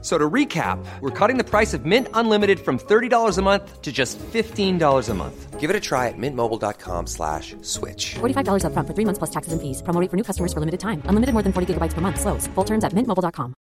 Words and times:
So 0.00 0.16
to 0.16 0.30
recap, 0.30 0.78
we're 1.00 1.10
cutting 1.10 1.38
the 1.38 1.44
price 1.44 1.74
of 1.74 1.84
Mint 1.84 2.06
Unlimited 2.14 2.60
from 2.60 2.78
$30 2.78 3.36
a 3.36 3.42
month 3.42 3.82
to 3.82 3.90
just 3.90 4.16
$15 4.32 5.08
a 5.08 5.14
month. 5.14 5.58
Give 5.58 5.70
it 5.70 5.74
a 5.74 5.80
try 5.80 6.06
at 6.06 6.14
mintmobile.com 6.16 7.08
slash 7.08 7.56
switch. 7.62 8.14
$45 8.20 8.62
upfront 8.62 8.86
for 8.86 8.94
three 8.94 9.04
months 9.04 9.18
plus 9.18 9.30
taxes 9.30 9.52
and 9.52 9.60
fees. 9.60 9.82
Promo 9.82 10.00
rate 10.00 10.08
for 10.08 10.16
new 10.16 10.22
customers 10.22 10.52
for 10.52 10.60
limited 10.60 10.78
time. 10.78 11.02
Unlimited 11.06 11.34
more 11.34 11.42
than 11.42 11.52
40 11.52 11.74
gigabytes 11.74 11.94
per 11.94 12.00
month. 12.00 12.20
Slows. 12.20 12.46
Full 12.54 12.64
terms 12.64 12.84
at 12.84 12.92
mintmobile.com. 12.94 13.54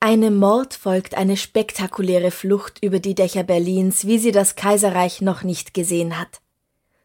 Einem 0.00 0.36
Mord 0.36 0.74
folgt 0.74 1.14
eine 1.14 1.36
spektakuläre 1.36 2.30
Flucht 2.30 2.78
über 2.82 3.00
die 3.00 3.14
Dächer 3.14 3.42
Berlins, 3.42 4.06
wie 4.06 4.18
sie 4.18 4.32
das 4.32 4.54
Kaiserreich 4.54 5.22
noch 5.22 5.44
nicht 5.44 5.72
gesehen 5.72 6.18
hat. 6.18 6.43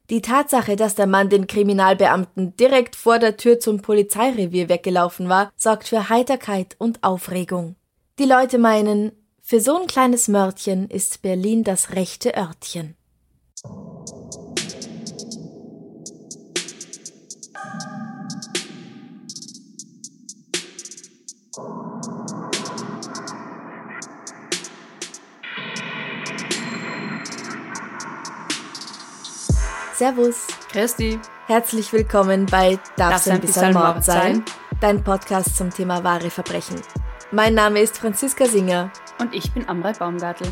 Die 0.09 0.21
Tatsache, 0.21 0.75
dass 0.75 0.95
der 0.95 1.05
Mann 1.05 1.29
den 1.29 1.45
Kriminalbeamten 1.45 2.55
direkt 2.57 2.95
vor 2.95 3.19
der 3.19 3.37
Tür 3.37 3.59
zum 3.59 3.81
Polizeirevier 3.81 4.67
weggelaufen 4.67 5.29
war, 5.29 5.51
sorgt 5.55 5.87
für 5.87 6.09
Heiterkeit 6.09 6.75
und 6.79 7.03
Aufregung. 7.03 7.75
Die 8.17 8.25
Leute 8.25 8.57
meinen, 8.57 9.11
für 9.41 9.61
so 9.61 9.79
ein 9.79 9.87
kleines 9.87 10.27
Mörtchen 10.27 10.89
ist 10.89 11.21
Berlin 11.21 11.63
das 11.63 11.93
rechte 11.93 12.35
Örtchen. 12.35 12.95
Servus. 29.99 30.47
Christi. 30.71 31.19
Herzlich 31.47 31.91
willkommen 31.91 32.45
bei 32.45 32.79
Darf's 32.95 33.27
ein 33.27 33.33
ein 33.33 33.41
bisschen 33.41 33.73
Mord 33.73 34.01
sein? 34.01 34.45
Dein 34.79 35.03
Podcast 35.03 35.57
zum 35.57 35.71
Thema 35.71 36.05
wahre 36.05 36.29
Verbrechen. 36.29 36.77
Mein 37.33 37.53
Name 37.53 37.81
ist 37.81 37.97
Franziska 37.97 38.45
Singer. 38.45 38.93
Und 39.19 39.35
ich 39.35 39.51
bin 39.51 39.67
Amrei 39.67 39.91
Baumgartl. 39.91 40.45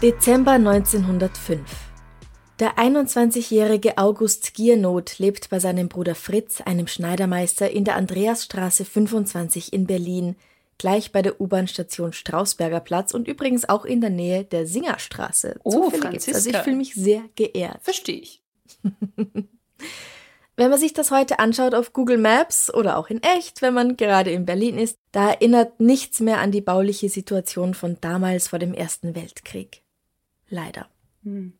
Dezember 0.00 0.52
1905. 0.52 1.60
Der 2.60 2.76
21-jährige 2.76 3.98
August 3.98 4.54
Giernoth 4.54 5.18
lebt 5.18 5.50
bei 5.50 5.58
seinem 5.58 5.88
Bruder 5.88 6.14
Fritz, 6.14 6.60
einem 6.60 6.86
Schneidermeister, 6.86 7.68
in 7.68 7.82
der 7.82 7.96
Andreasstraße 7.96 8.84
25 8.84 9.72
in 9.72 9.88
Berlin, 9.88 10.36
gleich 10.82 11.12
bei 11.12 11.22
der 11.22 11.40
U-Bahn-Station 11.40 12.12
Strausberger 12.12 12.80
Platz 12.80 13.14
und 13.14 13.28
übrigens 13.28 13.68
auch 13.68 13.84
in 13.84 14.00
der 14.00 14.10
Nähe 14.10 14.44
der 14.44 14.66
Singerstraße. 14.66 15.60
Oh, 15.62 15.90
gibt's. 15.90 16.04
Also 16.04 16.50
ich 16.50 16.56
Franziska. 16.56 16.62
fühle 16.64 16.76
mich 16.76 16.94
sehr 16.94 17.22
geehrt. 17.36 17.78
Verstehe 17.82 18.18
ich. 18.18 18.42
Wenn 20.56 20.70
man 20.70 20.80
sich 20.80 20.92
das 20.92 21.12
heute 21.12 21.38
anschaut 21.38 21.74
auf 21.74 21.92
Google 21.92 22.18
Maps 22.18 22.74
oder 22.74 22.98
auch 22.98 23.10
in 23.10 23.22
echt, 23.22 23.62
wenn 23.62 23.72
man 23.72 23.96
gerade 23.96 24.32
in 24.32 24.44
Berlin 24.44 24.76
ist, 24.76 24.98
da 25.12 25.30
erinnert 25.30 25.80
nichts 25.80 26.20
mehr 26.20 26.40
an 26.40 26.50
die 26.50 26.60
bauliche 26.60 27.08
Situation 27.08 27.74
von 27.74 27.96
damals 28.00 28.48
vor 28.48 28.58
dem 28.58 28.74
Ersten 28.74 29.14
Weltkrieg. 29.14 29.82
Leider. 30.50 30.88
Hm. 31.22 31.54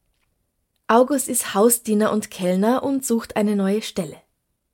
August 0.88 1.28
ist 1.28 1.54
Hausdiener 1.54 2.12
und 2.12 2.30
Kellner 2.30 2.82
und 2.82 3.06
sucht 3.06 3.36
eine 3.36 3.56
neue 3.56 3.82
Stelle. 3.82 4.16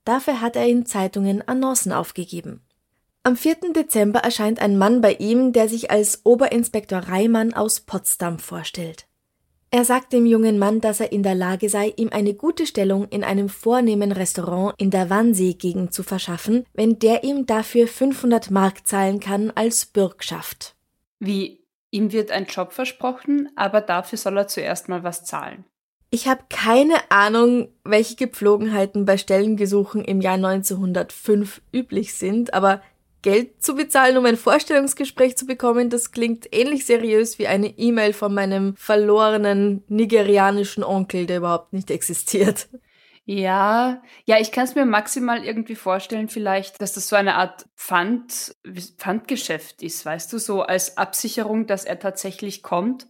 Dafür 0.04 0.40
hat 0.40 0.56
er 0.56 0.66
in 0.66 0.86
Zeitungen 0.86 1.46
Annoncen 1.46 1.92
aufgegeben. 1.92 2.62
Am 3.22 3.36
4. 3.36 3.72
Dezember 3.74 4.20
erscheint 4.20 4.60
ein 4.60 4.78
Mann 4.78 5.00
bei 5.00 5.12
ihm, 5.14 5.52
der 5.52 5.68
sich 5.68 5.90
als 5.90 6.24
Oberinspektor 6.24 7.00
Reimann 7.00 7.52
aus 7.52 7.80
Potsdam 7.80 8.38
vorstellt. 8.38 9.06
Er 9.70 9.84
sagt 9.84 10.14
dem 10.14 10.24
jungen 10.24 10.58
Mann, 10.58 10.80
dass 10.80 11.00
er 11.00 11.12
in 11.12 11.22
der 11.22 11.34
Lage 11.34 11.68
sei, 11.68 11.92
ihm 11.96 12.08
eine 12.10 12.32
gute 12.32 12.66
Stellung 12.66 13.06
in 13.08 13.22
einem 13.22 13.50
vornehmen 13.50 14.12
Restaurant 14.12 14.74
in 14.78 14.90
der 14.90 15.10
Wannsee-Gegend 15.10 15.92
zu 15.92 16.02
verschaffen, 16.02 16.64
wenn 16.72 16.98
der 16.98 17.22
ihm 17.22 17.44
dafür 17.44 17.86
500 17.86 18.50
Mark 18.50 18.86
zahlen 18.86 19.20
kann 19.20 19.50
als 19.50 19.84
Bürgschaft. 19.84 20.74
Wie, 21.20 21.66
ihm 21.90 22.12
wird 22.12 22.30
ein 22.30 22.46
Job 22.46 22.72
versprochen, 22.72 23.50
aber 23.56 23.82
dafür 23.82 24.16
soll 24.16 24.38
er 24.38 24.48
zuerst 24.48 24.88
mal 24.88 25.04
was 25.04 25.26
zahlen. 25.26 25.66
Ich 26.08 26.28
habe 26.28 26.44
keine 26.48 26.94
Ahnung, 27.10 27.68
welche 27.84 28.16
Gepflogenheiten 28.16 29.04
bei 29.04 29.18
Stellengesuchen 29.18 30.02
im 30.02 30.22
Jahr 30.22 30.36
1905 30.36 31.60
üblich 31.74 32.14
sind, 32.14 32.54
aber 32.54 32.80
Geld 33.22 33.62
zu 33.62 33.74
bezahlen, 33.74 34.16
um 34.16 34.26
ein 34.26 34.36
Vorstellungsgespräch 34.36 35.36
zu 35.36 35.46
bekommen, 35.46 35.90
das 35.90 36.12
klingt 36.12 36.48
ähnlich 36.52 36.86
seriös 36.86 37.38
wie 37.38 37.46
eine 37.46 37.68
E-Mail 37.78 38.12
von 38.12 38.32
meinem 38.32 38.76
verlorenen 38.76 39.82
nigerianischen 39.88 40.84
Onkel, 40.84 41.26
der 41.26 41.38
überhaupt 41.38 41.72
nicht 41.72 41.90
existiert. 41.90 42.68
Ja, 43.30 44.02
ja, 44.24 44.38
ich 44.38 44.52
kann 44.52 44.64
es 44.64 44.74
mir 44.74 44.86
maximal 44.86 45.44
irgendwie 45.44 45.74
vorstellen, 45.74 46.30
vielleicht, 46.30 46.80
dass 46.80 46.94
das 46.94 47.10
so 47.10 47.16
eine 47.16 47.34
Art 47.34 47.66
Pfand, 47.76 48.56
Pfandgeschäft 48.96 49.82
ist, 49.82 50.06
weißt 50.06 50.32
du, 50.32 50.38
so 50.38 50.62
als 50.62 50.96
Absicherung, 50.96 51.66
dass 51.66 51.84
er 51.84 51.98
tatsächlich 51.98 52.62
kommt, 52.62 53.06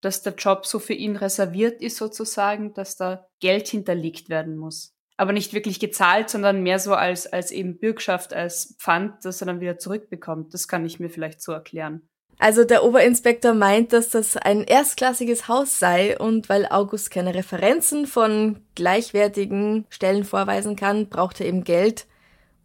dass 0.00 0.22
der 0.22 0.34
Job 0.34 0.66
so 0.66 0.80
für 0.80 0.94
ihn 0.94 1.14
reserviert 1.14 1.80
ist 1.80 1.96
sozusagen, 1.96 2.74
dass 2.74 2.96
da 2.96 3.28
Geld 3.38 3.68
hinterlegt 3.68 4.28
werden 4.28 4.56
muss. 4.56 4.96
Aber 5.22 5.32
nicht 5.32 5.52
wirklich 5.52 5.78
gezahlt, 5.78 6.28
sondern 6.30 6.64
mehr 6.64 6.80
so 6.80 6.94
als, 6.94 7.32
als 7.32 7.52
eben 7.52 7.78
Bürgschaft, 7.78 8.34
als 8.34 8.74
Pfand, 8.80 9.24
das 9.24 9.40
er 9.40 9.46
dann 9.46 9.60
wieder 9.60 9.78
zurückbekommt. 9.78 10.52
Das 10.52 10.66
kann 10.66 10.84
ich 10.84 10.98
mir 10.98 11.10
vielleicht 11.10 11.40
so 11.40 11.52
erklären. 11.52 12.02
Also 12.40 12.64
der 12.64 12.82
Oberinspektor 12.82 13.54
meint, 13.54 13.92
dass 13.92 14.08
das 14.08 14.36
ein 14.36 14.64
erstklassiges 14.64 15.46
Haus 15.46 15.78
sei 15.78 16.18
und 16.18 16.48
weil 16.48 16.66
August 16.66 17.12
keine 17.12 17.36
Referenzen 17.36 18.08
von 18.08 18.62
gleichwertigen 18.74 19.86
Stellen 19.90 20.24
vorweisen 20.24 20.74
kann, 20.74 21.08
braucht 21.08 21.38
er 21.38 21.46
eben 21.46 21.62
Geld, 21.62 22.08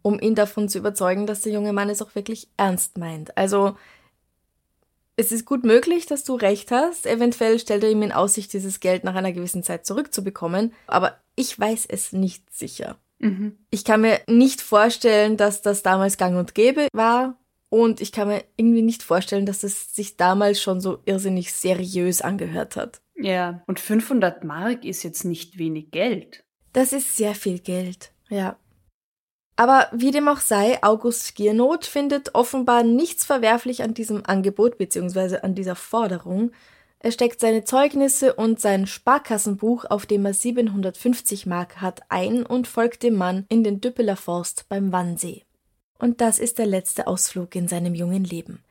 um 0.02 0.18
ihn 0.18 0.34
davon 0.34 0.68
zu 0.68 0.78
überzeugen, 0.78 1.28
dass 1.28 1.42
der 1.42 1.52
junge 1.52 1.72
Mann 1.72 1.90
es 1.90 2.02
auch 2.02 2.16
wirklich 2.16 2.48
ernst 2.56 2.98
meint. 2.98 3.38
Also 3.38 3.76
es 5.18 5.32
ist 5.32 5.44
gut 5.44 5.64
möglich, 5.64 6.06
dass 6.06 6.22
du 6.22 6.36
recht 6.36 6.70
hast. 6.70 7.04
Eventuell 7.04 7.58
stellt 7.58 7.82
er 7.82 7.90
ihm 7.90 8.02
in 8.02 8.12
Aussicht, 8.12 8.52
dieses 8.52 8.78
Geld 8.78 9.02
nach 9.02 9.16
einer 9.16 9.32
gewissen 9.32 9.64
Zeit 9.64 9.84
zurückzubekommen, 9.84 10.72
aber 10.86 11.18
ich 11.34 11.58
weiß 11.58 11.86
es 11.86 12.12
nicht 12.12 12.54
sicher. 12.54 12.96
Mhm. 13.18 13.58
Ich 13.70 13.84
kann 13.84 14.00
mir 14.00 14.20
nicht 14.28 14.60
vorstellen, 14.60 15.36
dass 15.36 15.60
das 15.60 15.82
damals 15.82 16.18
gang 16.18 16.38
und 16.38 16.54
gäbe 16.54 16.86
war. 16.92 17.36
Und 17.68 18.00
ich 18.00 18.12
kann 18.12 18.28
mir 18.28 18.44
irgendwie 18.56 18.80
nicht 18.80 19.02
vorstellen, 19.02 19.44
dass 19.44 19.62
es 19.62 19.94
sich 19.94 20.16
damals 20.16 20.62
schon 20.62 20.80
so 20.80 21.00
irrsinnig 21.04 21.52
seriös 21.52 22.22
angehört 22.22 22.76
hat. 22.76 23.02
Ja, 23.14 23.62
und 23.66 23.80
500 23.80 24.44
Mark 24.44 24.84
ist 24.84 25.02
jetzt 25.02 25.24
nicht 25.24 25.58
wenig 25.58 25.90
Geld. 25.90 26.44
Das 26.72 26.92
ist 26.92 27.16
sehr 27.16 27.34
viel 27.34 27.58
Geld, 27.58 28.12
ja. 28.30 28.56
Aber 29.58 29.88
wie 29.90 30.12
dem 30.12 30.28
auch 30.28 30.38
sei, 30.38 30.80
August 30.84 31.34
Giernoth 31.34 31.84
findet 31.84 32.36
offenbar 32.36 32.84
nichts 32.84 33.24
verwerflich 33.24 33.82
an 33.82 33.92
diesem 33.92 34.24
Angebot 34.24 34.78
bzw. 34.78 35.38
an 35.38 35.56
dieser 35.56 35.74
Forderung. 35.74 36.52
Er 37.00 37.10
steckt 37.10 37.40
seine 37.40 37.64
Zeugnisse 37.64 38.34
und 38.34 38.60
sein 38.60 38.86
Sparkassenbuch, 38.86 39.84
auf 39.86 40.06
dem 40.06 40.24
er 40.26 40.32
750 40.32 41.46
Mark 41.46 41.80
hat, 41.80 42.02
ein 42.08 42.46
und 42.46 42.68
folgt 42.68 43.02
dem 43.02 43.16
Mann 43.16 43.46
in 43.48 43.64
den 43.64 43.80
Düppeler 43.80 44.14
Forst 44.14 44.66
beim 44.68 44.92
Wannsee. 44.92 45.42
Und 45.98 46.20
das 46.20 46.38
ist 46.38 46.60
der 46.60 46.66
letzte 46.66 47.08
Ausflug 47.08 47.56
in 47.56 47.66
seinem 47.66 47.96
jungen 47.96 48.22
Leben. 48.22 48.62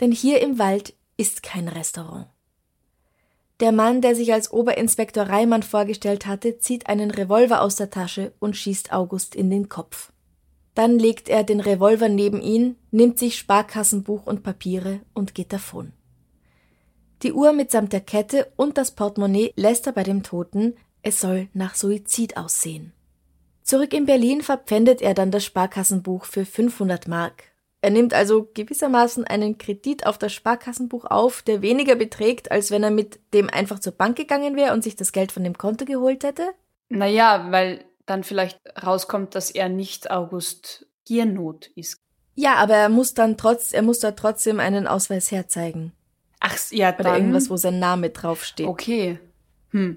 Denn 0.00 0.10
hier 0.10 0.40
im 0.40 0.58
Wald 0.58 0.94
ist 1.16 1.44
kein 1.44 1.68
Restaurant. 1.68 2.26
Der 3.60 3.70
Mann, 3.70 4.00
der 4.00 4.16
sich 4.16 4.32
als 4.32 4.52
Oberinspektor 4.52 5.22
Reimann 5.22 5.62
vorgestellt 5.62 6.26
hatte, 6.26 6.58
zieht 6.58 6.88
einen 6.88 7.12
Revolver 7.12 7.62
aus 7.62 7.76
der 7.76 7.90
Tasche 7.90 8.32
und 8.40 8.56
schießt 8.56 8.92
August 8.92 9.36
in 9.36 9.48
den 9.48 9.68
Kopf. 9.68 10.12
Dann 10.74 10.98
legt 10.98 11.28
er 11.28 11.44
den 11.44 11.60
Revolver 11.60 12.08
neben 12.08 12.40
ihn, 12.40 12.76
nimmt 12.90 13.18
sich 13.18 13.36
Sparkassenbuch 13.36 14.26
und 14.26 14.42
Papiere 14.42 15.00
und 15.12 15.34
geht 15.34 15.52
davon. 15.52 15.92
Die 17.22 17.32
Uhr 17.32 17.52
mitsamt 17.52 17.92
der 17.92 18.00
Kette 18.00 18.50
und 18.56 18.78
das 18.78 18.90
Portemonnaie 18.92 19.52
lässt 19.54 19.86
er 19.86 19.92
bei 19.92 20.02
dem 20.02 20.22
Toten, 20.22 20.74
es 21.02 21.20
soll 21.20 21.48
nach 21.52 21.74
Suizid 21.74 22.36
aussehen. 22.36 22.92
Zurück 23.62 23.92
in 23.92 24.06
Berlin 24.06 24.42
verpfändet 24.42 25.02
er 25.02 25.14
dann 25.14 25.30
das 25.30 25.44
Sparkassenbuch 25.44 26.24
für 26.24 26.44
500 26.44 27.06
Mark. 27.06 27.44
Er 27.80 27.90
nimmt 27.90 28.14
also 28.14 28.48
gewissermaßen 28.54 29.24
einen 29.24 29.58
Kredit 29.58 30.06
auf 30.06 30.18
das 30.18 30.32
Sparkassenbuch 30.32 31.04
auf, 31.04 31.42
der 31.42 31.62
weniger 31.62 31.96
beträgt, 31.96 32.50
als 32.50 32.70
wenn 32.70 32.82
er 32.82 32.90
mit 32.90 33.20
dem 33.34 33.50
einfach 33.50 33.78
zur 33.78 33.92
Bank 33.92 34.16
gegangen 34.16 34.56
wäre 34.56 34.72
und 34.72 34.82
sich 34.82 34.96
das 34.96 35.12
Geld 35.12 35.32
von 35.32 35.44
dem 35.44 35.58
Konto 35.58 35.84
geholt 35.84 36.24
hätte. 36.24 36.54
Naja, 36.88 37.46
weil 37.50 37.84
dann 38.06 38.24
vielleicht 38.24 38.60
rauskommt, 38.82 39.34
dass 39.34 39.50
er 39.50 39.68
nicht 39.68 40.10
August 40.10 40.86
Giernot 41.04 41.66
ist. 41.74 41.96
Ja, 42.34 42.54
aber 42.56 42.74
er 42.74 42.88
muss 42.88 43.14
dann 43.14 43.36
trotz, 43.36 43.72
er 43.72 43.82
muss 43.82 44.00
da 44.00 44.12
trotzdem 44.12 44.60
einen 44.60 44.86
Ausweis 44.86 45.30
herzeigen. 45.30 45.92
Ach, 46.40 46.56
ja, 46.70 46.94
Oder 46.94 47.04
dann. 47.04 47.14
irgendwas, 47.16 47.50
wo 47.50 47.56
sein 47.56 47.78
Name 47.78 48.10
draufsteht. 48.10 48.66
Okay. 48.66 49.18
Hm. 49.70 49.96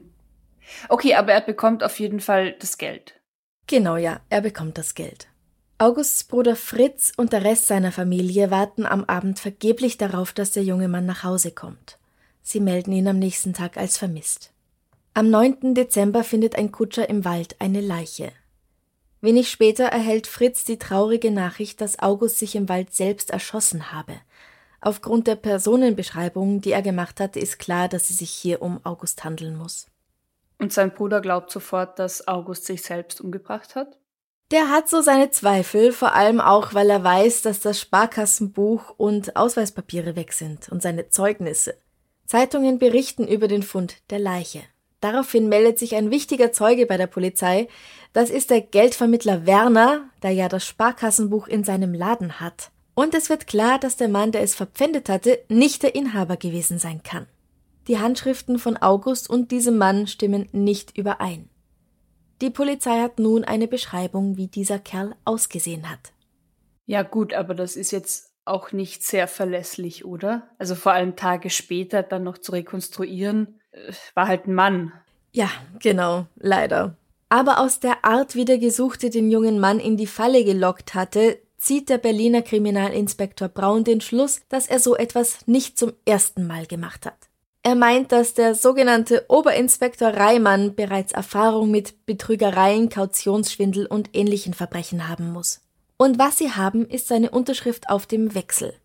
Okay, 0.89 1.15
aber 1.15 1.33
er 1.33 1.41
bekommt 1.41 1.83
auf 1.83 1.99
jeden 1.99 2.19
Fall 2.19 2.53
das 2.53 2.77
Geld. 2.77 3.19
Genau, 3.67 3.97
ja, 3.97 4.19
er 4.29 4.41
bekommt 4.41 4.77
das 4.77 4.93
Geld. 4.95 5.27
Augusts 5.77 6.23
Bruder 6.23 6.55
Fritz 6.55 7.11
und 7.17 7.33
der 7.33 7.43
Rest 7.43 7.67
seiner 7.67 7.91
Familie 7.91 8.51
warten 8.51 8.85
am 8.85 9.03
Abend 9.05 9.39
vergeblich 9.39 9.97
darauf, 9.97 10.31
dass 10.33 10.51
der 10.51 10.63
junge 10.63 10.87
Mann 10.87 11.05
nach 11.05 11.23
Hause 11.23 11.51
kommt. 11.51 11.97
Sie 12.41 12.59
melden 12.59 12.91
ihn 12.91 13.07
am 13.07 13.19
nächsten 13.19 13.53
Tag 13.53 13.75
als 13.75 13.97
vermisst. 13.97 14.51
Am 15.17 15.29
9. 15.29 15.73
Dezember 15.75 16.25
findet 16.25 16.57
ein 16.57 16.73
Kutscher 16.73 17.07
im 17.07 17.23
Wald 17.23 17.55
eine 17.59 17.79
Leiche. 17.79 18.33
Wenig 19.21 19.49
später 19.49 19.85
erhält 19.85 20.27
Fritz 20.27 20.65
die 20.65 20.77
traurige 20.77 21.31
Nachricht, 21.31 21.79
dass 21.79 21.99
August 21.99 22.37
sich 22.37 22.53
im 22.53 22.67
Wald 22.67 22.93
selbst 22.93 23.29
erschossen 23.29 23.93
habe. 23.93 24.15
Aufgrund 24.81 25.27
der 25.27 25.37
Personenbeschreibung, 25.37 26.59
die 26.59 26.73
er 26.73 26.81
gemacht 26.81 27.21
hatte, 27.21 27.39
ist 27.39 27.59
klar, 27.59 27.87
dass 27.87 28.09
es 28.09 28.17
sich 28.17 28.29
hier 28.29 28.61
um 28.61 28.81
August 28.83 29.23
handeln 29.23 29.55
muss. 29.55 29.87
Und 30.59 30.73
sein 30.73 30.93
Bruder 30.93 31.21
glaubt 31.21 31.49
sofort, 31.49 31.97
dass 31.97 32.27
August 32.27 32.65
sich 32.65 32.81
selbst 32.81 33.21
umgebracht 33.21 33.75
hat? 33.75 33.97
Der 34.51 34.69
hat 34.69 34.89
so 34.89 34.99
seine 34.99 35.31
Zweifel, 35.31 35.93
vor 35.93 36.13
allem 36.13 36.41
auch, 36.41 36.73
weil 36.73 36.89
er 36.89 37.05
weiß, 37.05 37.41
dass 37.41 37.61
das 37.61 37.79
Sparkassenbuch 37.79 38.93
und 38.97 39.37
Ausweispapiere 39.37 40.17
weg 40.17 40.33
sind 40.33 40.67
und 40.67 40.81
seine 40.81 41.07
Zeugnisse. 41.07 41.77
Zeitungen 42.25 42.79
berichten 42.79 43.25
über 43.25 43.47
den 43.47 43.63
Fund 43.63 43.95
der 44.09 44.19
Leiche. 44.19 44.63
Daraufhin 45.05 45.49
meldet 45.49 45.77
sich 45.77 45.93
ein 45.93 46.09
wichtiger 46.09 46.51
Zeuge 46.51 46.87
bei 46.87 46.97
der 46.97 47.05
Polizei. 47.05 47.67
Das 48.11 48.31
ist 48.31 48.49
der 48.49 48.61
Geldvermittler 48.61 49.45
Werner, 49.45 50.09
der 50.23 50.31
ja 50.31 50.49
das 50.49 50.65
Sparkassenbuch 50.65 51.47
in 51.47 51.63
seinem 51.63 51.93
Laden 51.93 52.39
hat. 52.39 52.71
Und 52.95 53.13
es 53.13 53.29
wird 53.29 53.45
klar, 53.45 53.77
dass 53.77 53.97
der 53.97 54.07
Mann, 54.09 54.31
der 54.31 54.41
es 54.41 54.55
verpfändet 54.55 55.07
hatte, 55.07 55.37
nicht 55.47 55.83
der 55.83 55.93
Inhaber 55.93 56.37
gewesen 56.37 56.79
sein 56.79 57.03
kann. 57.03 57.27
Die 57.87 57.99
Handschriften 57.99 58.57
von 58.57 58.77
August 58.77 59.29
und 59.29 59.51
diesem 59.51 59.77
Mann 59.77 60.07
stimmen 60.07 60.49
nicht 60.53 60.97
überein. 60.97 61.49
Die 62.41 62.49
Polizei 62.49 62.99
hat 62.99 63.19
nun 63.19 63.43
eine 63.43 63.67
Beschreibung, 63.67 64.37
wie 64.37 64.47
dieser 64.47 64.79
Kerl 64.79 65.15
ausgesehen 65.23 65.87
hat. 65.87 66.13
Ja 66.87 67.03
gut, 67.03 67.35
aber 67.35 67.53
das 67.53 67.75
ist 67.75 67.91
jetzt 67.91 68.31
auch 68.43 68.71
nicht 68.71 69.03
sehr 69.03 69.27
verlässlich, 69.27 70.03
oder? 70.03 70.49
Also 70.57 70.73
vor 70.73 70.93
allem 70.93 71.15
Tage 71.15 71.51
später 71.51 72.01
dann 72.01 72.23
noch 72.23 72.39
zu 72.39 72.53
rekonstruieren, 72.53 73.59
war 74.13 74.27
halt 74.27 74.47
ein 74.47 74.53
Mann. 74.53 74.91
Ja, 75.31 75.49
genau, 75.79 76.25
leider. 76.35 76.95
Aber 77.29 77.59
aus 77.59 77.79
der 77.79 78.05
Art, 78.05 78.35
wie 78.35 78.45
der 78.45 78.57
Gesuchte 78.57 79.09
den 79.09 79.29
jungen 79.29 79.59
Mann 79.59 79.79
in 79.79 79.97
die 79.97 80.07
Falle 80.07 80.43
gelockt 80.43 80.93
hatte, 80.93 81.39
zieht 81.57 81.89
der 81.89 81.97
Berliner 81.97 82.41
Kriminalinspektor 82.41 83.49
Braun 83.49 83.83
den 83.83 84.01
Schluss, 84.01 84.41
dass 84.49 84.67
er 84.67 84.79
so 84.79 84.95
etwas 84.95 85.47
nicht 85.47 85.77
zum 85.77 85.93
ersten 86.05 86.47
Mal 86.47 86.67
gemacht 86.67 87.05
hat. 87.05 87.17
Er 87.63 87.73
meint, 87.73 88.11
dass 88.11 88.35
der 88.35 88.53
sogenannte 88.53 89.25
Oberinspektor 89.27 90.09
Reimann 90.09 90.75
bereits 90.75 91.11
Erfahrung 91.11 91.71
mit 91.71 92.05
Betrügereien, 92.05 92.89
Kautionsschwindel 92.89 93.87
und 93.87 94.11
ähnlichen 94.13 94.53
Verbrechen 94.53 95.07
haben 95.07 95.31
muss. 95.31 95.61
Und 95.97 96.19
was 96.19 96.37
sie 96.37 96.51
haben, 96.51 96.85
ist 96.85 97.07
seine 97.07 97.31
Unterschrift 97.31 97.89
auf 97.89 98.05
dem 98.05 98.35
Wechsel. 98.35 98.75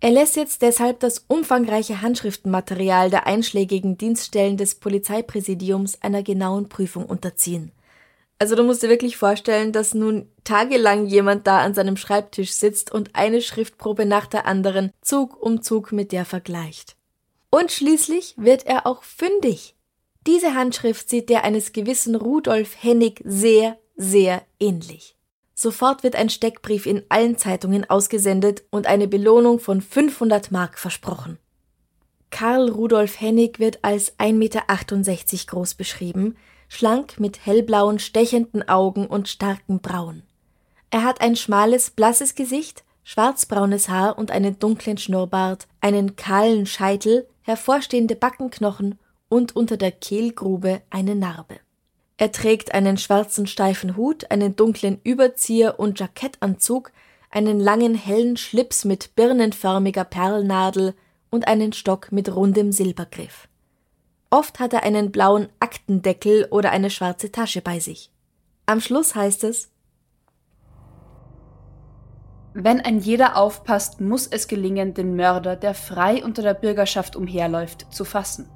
Er 0.00 0.10
lässt 0.10 0.36
jetzt 0.36 0.62
deshalb 0.62 1.00
das 1.00 1.24
umfangreiche 1.26 2.02
Handschriftenmaterial 2.02 3.10
der 3.10 3.26
einschlägigen 3.26 3.96
Dienststellen 3.96 4.56
des 4.56 4.74
Polizeipräsidiums 4.74 6.02
einer 6.02 6.22
genauen 6.22 6.68
Prüfung 6.68 7.06
unterziehen. 7.06 7.72
Also 8.38 8.54
du 8.54 8.62
musst 8.62 8.82
dir 8.82 8.90
wirklich 8.90 9.16
vorstellen, 9.16 9.72
dass 9.72 9.94
nun 9.94 10.28
tagelang 10.44 11.06
jemand 11.06 11.46
da 11.46 11.60
an 11.60 11.72
seinem 11.72 11.96
Schreibtisch 11.96 12.52
sitzt 12.52 12.92
und 12.92 13.14
eine 13.14 13.40
Schriftprobe 13.40 14.04
nach 14.04 14.26
der 14.26 14.44
anderen 14.44 14.92
Zug 15.00 15.40
um 15.40 15.62
Zug 15.62 15.92
mit 15.92 16.12
der 16.12 16.26
vergleicht. 16.26 16.96
Und 17.48 17.72
schließlich 17.72 18.34
wird 18.36 18.66
er 18.66 18.86
auch 18.86 19.02
fündig. 19.02 19.74
Diese 20.26 20.54
Handschrift 20.54 21.08
sieht 21.08 21.30
der 21.30 21.44
eines 21.44 21.72
gewissen 21.72 22.14
Rudolf 22.14 22.76
Hennig 22.82 23.22
sehr, 23.24 23.78
sehr 23.96 24.42
ähnlich. 24.60 25.15
Sofort 25.58 26.02
wird 26.02 26.16
ein 26.16 26.28
Steckbrief 26.28 26.84
in 26.84 27.02
allen 27.08 27.38
Zeitungen 27.38 27.88
ausgesendet 27.88 28.64
und 28.70 28.86
eine 28.86 29.08
Belohnung 29.08 29.58
von 29.58 29.80
500 29.80 30.52
Mark 30.52 30.78
versprochen. 30.78 31.38
Karl 32.28 32.68
Rudolf 32.68 33.18
Hennig 33.18 33.58
wird 33.58 33.78
als 33.82 34.18
1,68 34.18 34.32
Meter 34.34 34.62
groß 35.46 35.74
beschrieben, 35.74 36.36
schlank 36.68 37.18
mit 37.18 37.46
hellblauen, 37.46 37.98
stechenden 37.98 38.68
Augen 38.68 39.06
und 39.06 39.28
starken 39.28 39.80
Brauen. 39.80 40.24
Er 40.90 41.04
hat 41.04 41.22
ein 41.22 41.36
schmales, 41.36 41.90
blasses 41.90 42.34
Gesicht, 42.34 42.84
schwarzbraunes 43.02 43.88
Haar 43.88 44.18
und 44.18 44.30
einen 44.30 44.58
dunklen 44.58 44.98
Schnurrbart, 44.98 45.68
einen 45.80 46.16
kahlen 46.16 46.66
Scheitel, 46.66 47.26
hervorstehende 47.40 48.14
Backenknochen 48.14 48.98
und 49.30 49.56
unter 49.56 49.78
der 49.78 49.92
Kehlgrube 49.92 50.82
eine 50.90 51.14
Narbe. 51.14 51.60
Er 52.18 52.32
trägt 52.32 52.72
einen 52.72 52.96
schwarzen 52.96 53.46
steifen 53.46 53.96
Hut, 53.96 54.30
einen 54.30 54.56
dunklen 54.56 55.00
Überzieher 55.04 55.78
und 55.78 56.00
Jackettanzug, 56.00 56.92
einen 57.30 57.60
langen 57.60 57.94
hellen 57.94 58.36
Schlips 58.36 58.84
mit 58.84 59.14
birnenförmiger 59.16 60.04
Perlnadel 60.04 60.94
und 61.30 61.46
einen 61.46 61.72
Stock 61.72 62.12
mit 62.12 62.34
rundem 62.34 62.72
Silbergriff. 62.72 63.48
Oft 64.30 64.58
hat 64.58 64.72
er 64.72 64.82
einen 64.82 65.12
blauen 65.12 65.48
Aktendeckel 65.60 66.48
oder 66.50 66.70
eine 66.70 66.90
schwarze 66.90 67.30
Tasche 67.30 67.60
bei 67.60 67.80
sich. 67.80 68.10
Am 68.64 68.80
Schluss 68.80 69.14
heißt 69.14 69.44
es 69.44 69.70
wenn 72.58 72.80
ein 72.80 73.00
jeder 73.00 73.36
aufpasst, 73.36 74.00
muss 74.00 74.26
es 74.26 74.48
gelingen, 74.48 74.94
den 74.94 75.14
Mörder, 75.14 75.56
der 75.56 75.74
frei 75.74 76.24
unter 76.24 76.40
der 76.40 76.54
Bürgerschaft 76.54 77.14
umherläuft, 77.14 77.92
zu 77.92 78.06
fassen. 78.06 78.48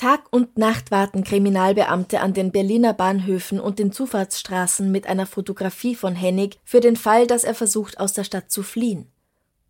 Tag 0.00 0.28
und 0.30 0.56
Nacht 0.56 0.90
warten 0.90 1.24
Kriminalbeamte 1.24 2.20
an 2.20 2.32
den 2.32 2.52
Berliner 2.52 2.94
Bahnhöfen 2.94 3.60
und 3.60 3.78
den 3.78 3.92
Zufahrtsstraßen 3.92 4.90
mit 4.90 5.06
einer 5.06 5.26
Fotografie 5.26 5.94
von 5.94 6.14
Hennig 6.14 6.58
für 6.64 6.80
den 6.80 6.96
Fall, 6.96 7.26
dass 7.26 7.44
er 7.44 7.54
versucht, 7.54 8.00
aus 8.00 8.14
der 8.14 8.24
Stadt 8.24 8.50
zu 8.50 8.62
fliehen. 8.62 9.12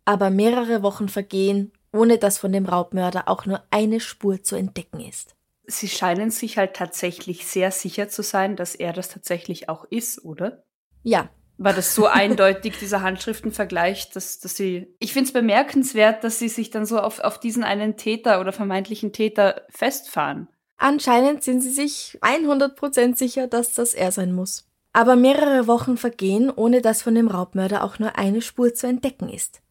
Aber 0.05 0.29
mehrere 0.29 0.83
Wochen 0.83 1.09
vergehen, 1.09 1.73
ohne 1.91 2.17
dass 2.17 2.37
von 2.37 2.53
dem 2.53 2.65
Raubmörder 2.65 3.27
auch 3.27 3.45
nur 3.45 3.61
eine 3.71 3.99
Spur 3.99 4.41
zu 4.41 4.55
entdecken 4.55 5.01
ist. 5.01 5.35
Sie 5.65 5.89
scheinen 5.89 6.31
sich 6.31 6.57
halt 6.57 6.75
tatsächlich 6.77 7.45
sehr 7.45 7.69
sicher 7.71 8.07
zu 8.07 8.23
sein, 8.23 8.55
dass 8.55 8.73
er 8.73 8.93
das 8.93 9.09
tatsächlich 9.09 9.67
auch 9.67 9.83
ist, 9.83 10.23
oder? 10.23 10.63
Ja. 11.03 11.29
War 11.63 11.73
das 11.73 11.93
so 11.93 12.07
eindeutig, 12.07 12.79
dieser 12.79 13.03
Handschriftenvergleich, 13.03 14.09
dass, 14.09 14.39
dass 14.39 14.55
sie. 14.55 14.87
Ich 14.97 15.13
finde 15.13 15.27
es 15.27 15.33
bemerkenswert, 15.33 16.23
dass 16.23 16.39
sie 16.39 16.49
sich 16.49 16.71
dann 16.71 16.87
so 16.87 16.99
auf, 16.99 17.19
auf 17.19 17.39
diesen 17.39 17.63
einen 17.63 17.97
Täter 17.97 18.41
oder 18.41 18.51
vermeintlichen 18.51 19.13
Täter 19.13 19.61
festfahren. 19.69 20.47
Anscheinend 20.77 21.43
sind 21.43 21.61
sie 21.61 21.69
sich 21.69 22.17
100% 22.23 23.15
sicher, 23.15 23.45
dass 23.45 23.75
das 23.75 23.93
er 23.93 24.11
sein 24.11 24.33
muss. 24.33 24.67
Aber 24.91 25.15
mehrere 25.15 25.67
Wochen 25.67 25.97
vergehen, 25.97 26.49
ohne 26.49 26.81
dass 26.81 27.03
von 27.03 27.13
dem 27.13 27.27
Raubmörder 27.27 27.83
auch 27.83 27.99
nur 27.99 28.17
eine 28.17 28.41
Spur 28.41 28.73
zu 28.73 28.87
entdecken 28.87 29.29
ist. 29.29 29.61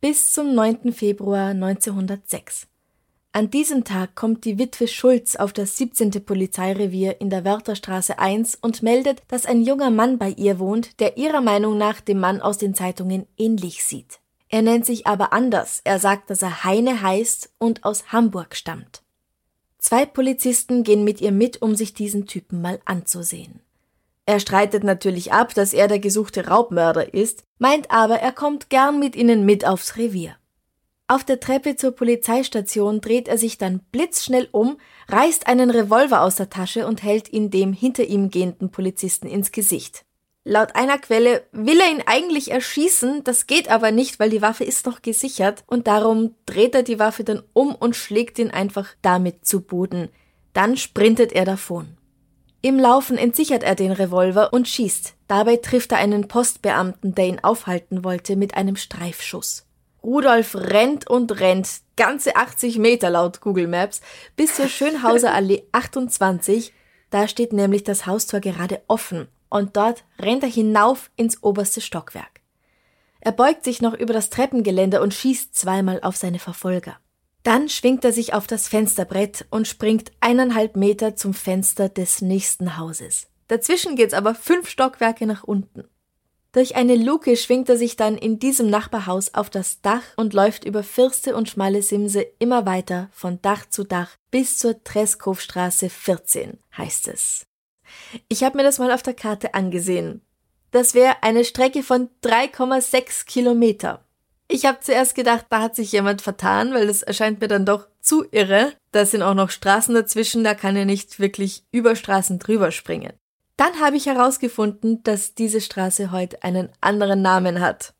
Bis 0.00 0.32
zum 0.32 0.54
9. 0.54 0.94
Februar 0.94 1.48
1906. 1.50 2.66
An 3.36 3.50
diesem 3.50 3.84
Tag 3.84 4.14
kommt 4.14 4.46
die 4.46 4.58
Witwe 4.58 4.88
Schulz 4.88 5.36
auf 5.36 5.52
das 5.52 5.76
17. 5.76 6.24
Polizeirevier 6.24 7.20
in 7.20 7.28
der 7.28 7.44
Wörterstraße 7.44 8.18
1 8.18 8.56
und 8.62 8.82
meldet, 8.82 9.20
dass 9.28 9.44
ein 9.44 9.60
junger 9.60 9.90
Mann 9.90 10.16
bei 10.16 10.30
ihr 10.30 10.58
wohnt, 10.58 10.98
der 11.00 11.18
ihrer 11.18 11.42
Meinung 11.42 11.76
nach 11.76 12.00
dem 12.00 12.18
Mann 12.18 12.40
aus 12.40 12.56
den 12.56 12.74
Zeitungen 12.74 13.26
ähnlich 13.36 13.84
sieht. 13.84 14.20
Er 14.48 14.62
nennt 14.62 14.86
sich 14.86 15.06
aber 15.06 15.34
anders. 15.34 15.82
Er 15.84 15.98
sagt, 15.98 16.30
dass 16.30 16.40
er 16.40 16.64
Heine 16.64 17.02
heißt 17.02 17.50
und 17.58 17.84
aus 17.84 18.10
Hamburg 18.10 18.56
stammt. 18.56 19.02
Zwei 19.78 20.06
Polizisten 20.06 20.82
gehen 20.82 21.04
mit 21.04 21.20
ihr 21.20 21.30
mit, 21.30 21.60
um 21.60 21.74
sich 21.74 21.92
diesen 21.92 22.26
Typen 22.26 22.62
mal 22.62 22.80
anzusehen. 22.86 23.60
Er 24.24 24.40
streitet 24.40 24.82
natürlich 24.82 25.34
ab, 25.34 25.52
dass 25.52 25.74
er 25.74 25.88
der 25.88 25.98
gesuchte 25.98 26.46
Raubmörder 26.46 27.12
ist, 27.12 27.44
meint 27.58 27.90
aber, 27.90 28.16
er 28.16 28.32
kommt 28.32 28.70
gern 28.70 28.98
mit 28.98 29.14
ihnen 29.14 29.44
mit 29.44 29.66
aufs 29.66 29.98
Revier. 29.98 30.36
Auf 31.08 31.22
der 31.22 31.38
Treppe 31.38 31.76
zur 31.76 31.92
Polizeistation 31.92 33.00
dreht 33.00 33.28
er 33.28 33.38
sich 33.38 33.58
dann 33.58 33.78
blitzschnell 33.92 34.48
um, 34.50 34.76
reißt 35.08 35.46
einen 35.46 35.70
Revolver 35.70 36.22
aus 36.22 36.34
der 36.34 36.50
Tasche 36.50 36.86
und 36.86 37.04
hält 37.04 37.32
ihn 37.32 37.50
dem 37.50 37.72
hinter 37.72 38.04
ihm 38.04 38.28
gehenden 38.30 38.70
Polizisten 38.70 39.28
ins 39.28 39.52
Gesicht. 39.52 40.04
Laut 40.42 40.74
einer 40.74 40.98
Quelle 40.98 41.44
will 41.52 41.78
er 41.80 41.90
ihn 41.90 42.02
eigentlich 42.06 42.50
erschießen, 42.50 43.22
das 43.22 43.46
geht 43.46 43.68
aber 43.68 43.92
nicht, 43.92 44.18
weil 44.18 44.30
die 44.30 44.42
Waffe 44.42 44.64
ist 44.64 44.86
noch 44.86 45.02
gesichert 45.02 45.62
und 45.66 45.86
darum 45.86 46.34
dreht 46.44 46.74
er 46.74 46.82
die 46.82 46.98
Waffe 46.98 47.22
dann 47.22 47.42
um 47.52 47.74
und 47.74 47.94
schlägt 47.94 48.38
ihn 48.38 48.50
einfach 48.50 48.88
damit 49.02 49.44
zu 49.44 49.60
Boden. 49.60 50.08
Dann 50.54 50.76
sprintet 50.76 51.32
er 51.32 51.44
davon. 51.44 51.96
Im 52.62 52.78
Laufen 52.80 53.16
entsichert 53.16 53.62
er 53.62 53.76
den 53.76 53.92
Revolver 53.92 54.52
und 54.52 54.66
schießt. 54.66 55.14
Dabei 55.28 55.56
trifft 55.56 55.92
er 55.92 55.98
einen 55.98 56.26
Postbeamten, 56.26 57.14
der 57.14 57.26
ihn 57.26 57.40
aufhalten 57.42 58.02
wollte, 58.02 58.34
mit 58.34 58.56
einem 58.56 58.74
Streifschuss. 58.74 59.65
Rudolf 60.06 60.54
rennt 60.54 61.10
und 61.10 61.40
rennt, 61.40 61.80
ganze 61.96 62.36
80 62.36 62.78
Meter 62.78 63.10
laut 63.10 63.40
Google 63.40 63.66
Maps, 63.66 64.00
bis 64.36 64.54
zur 64.54 64.68
Schönhauser 64.68 65.34
Allee 65.34 65.64
28. 65.72 66.72
Da 67.10 67.26
steht 67.26 67.52
nämlich 67.52 67.82
das 67.82 68.06
Haustor 68.06 68.38
gerade 68.38 68.82
offen 68.86 69.26
und 69.48 69.76
dort 69.76 70.04
rennt 70.20 70.44
er 70.44 70.48
hinauf 70.48 71.10
ins 71.16 71.42
oberste 71.42 71.80
Stockwerk. 71.80 72.40
Er 73.18 73.32
beugt 73.32 73.64
sich 73.64 73.82
noch 73.82 73.94
über 73.94 74.12
das 74.12 74.30
Treppengeländer 74.30 75.02
und 75.02 75.12
schießt 75.12 75.56
zweimal 75.56 76.00
auf 76.02 76.16
seine 76.16 76.38
Verfolger. 76.38 76.98
Dann 77.42 77.68
schwingt 77.68 78.04
er 78.04 78.12
sich 78.12 78.32
auf 78.32 78.46
das 78.46 78.68
Fensterbrett 78.68 79.46
und 79.50 79.66
springt 79.66 80.12
eineinhalb 80.20 80.76
Meter 80.76 81.16
zum 81.16 81.34
Fenster 81.34 81.88
des 81.88 82.22
nächsten 82.22 82.78
Hauses. 82.78 83.26
Dazwischen 83.48 83.96
geht's 83.96 84.14
aber 84.14 84.36
fünf 84.36 84.68
Stockwerke 84.68 85.26
nach 85.26 85.42
unten. 85.42 85.88
Durch 86.56 86.74
eine 86.74 86.96
Luke 86.96 87.36
schwingt 87.36 87.68
er 87.68 87.76
sich 87.76 87.96
dann 87.96 88.16
in 88.16 88.38
diesem 88.38 88.70
Nachbarhaus 88.70 89.34
auf 89.34 89.50
das 89.50 89.82
Dach 89.82 90.00
und 90.16 90.32
läuft 90.32 90.64
über 90.64 90.82
Firste 90.82 91.36
und 91.36 91.50
schmale 91.50 91.82
Simse 91.82 92.26
immer 92.38 92.64
weiter 92.64 93.10
von 93.12 93.42
Dach 93.42 93.68
zu 93.68 93.84
Dach 93.84 94.12
bis 94.30 94.56
zur 94.56 94.82
Treskowstraße 94.82 95.90
14, 95.90 96.58
heißt 96.78 97.08
es. 97.08 97.44
Ich 98.28 98.42
habe 98.42 98.56
mir 98.56 98.62
das 98.62 98.78
mal 98.78 98.90
auf 98.90 99.02
der 99.02 99.12
Karte 99.12 99.52
angesehen. 99.52 100.22
Das 100.70 100.94
wäre 100.94 101.16
eine 101.22 101.44
Strecke 101.44 101.82
von 101.82 102.08
3,6 102.24 103.26
Kilometer. 103.26 104.06
Ich 104.48 104.64
habe 104.64 104.80
zuerst 104.80 105.14
gedacht, 105.14 105.44
da 105.50 105.60
hat 105.60 105.76
sich 105.76 105.92
jemand 105.92 106.22
vertan, 106.22 106.72
weil 106.72 106.86
das 106.86 107.02
erscheint 107.02 107.42
mir 107.42 107.48
dann 107.48 107.66
doch 107.66 107.86
zu 108.00 108.24
irre. 108.30 108.72
Da 108.92 109.04
sind 109.04 109.20
auch 109.20 109.34
noch 109.34 109.50
Straßen 109.50 109.94
dazwischen, 109.94 110.42
da 110.42 110.54
kann 110.54 110.74
er 110.74 110.86
nicht 110.86 111.20
wirklich 111.20 111.64
über 111.70 111.96
Straßen 111.96 112.38
drüber 112.38 112.70
springen. 112.70 113.12
Dann 113.56 113.80
habe 113.80 113.96
ich 113.96 114.06
herausgefunden, 114.06 115.02
dass 115.02 115.34
diese 115.34 115.60
Straße 115.60 116.10
heute 116.10 116.42
einen 116.42 116.68
anderen 116.80 117.22
Namen 117.22 117.60
hat. 117.60 117.94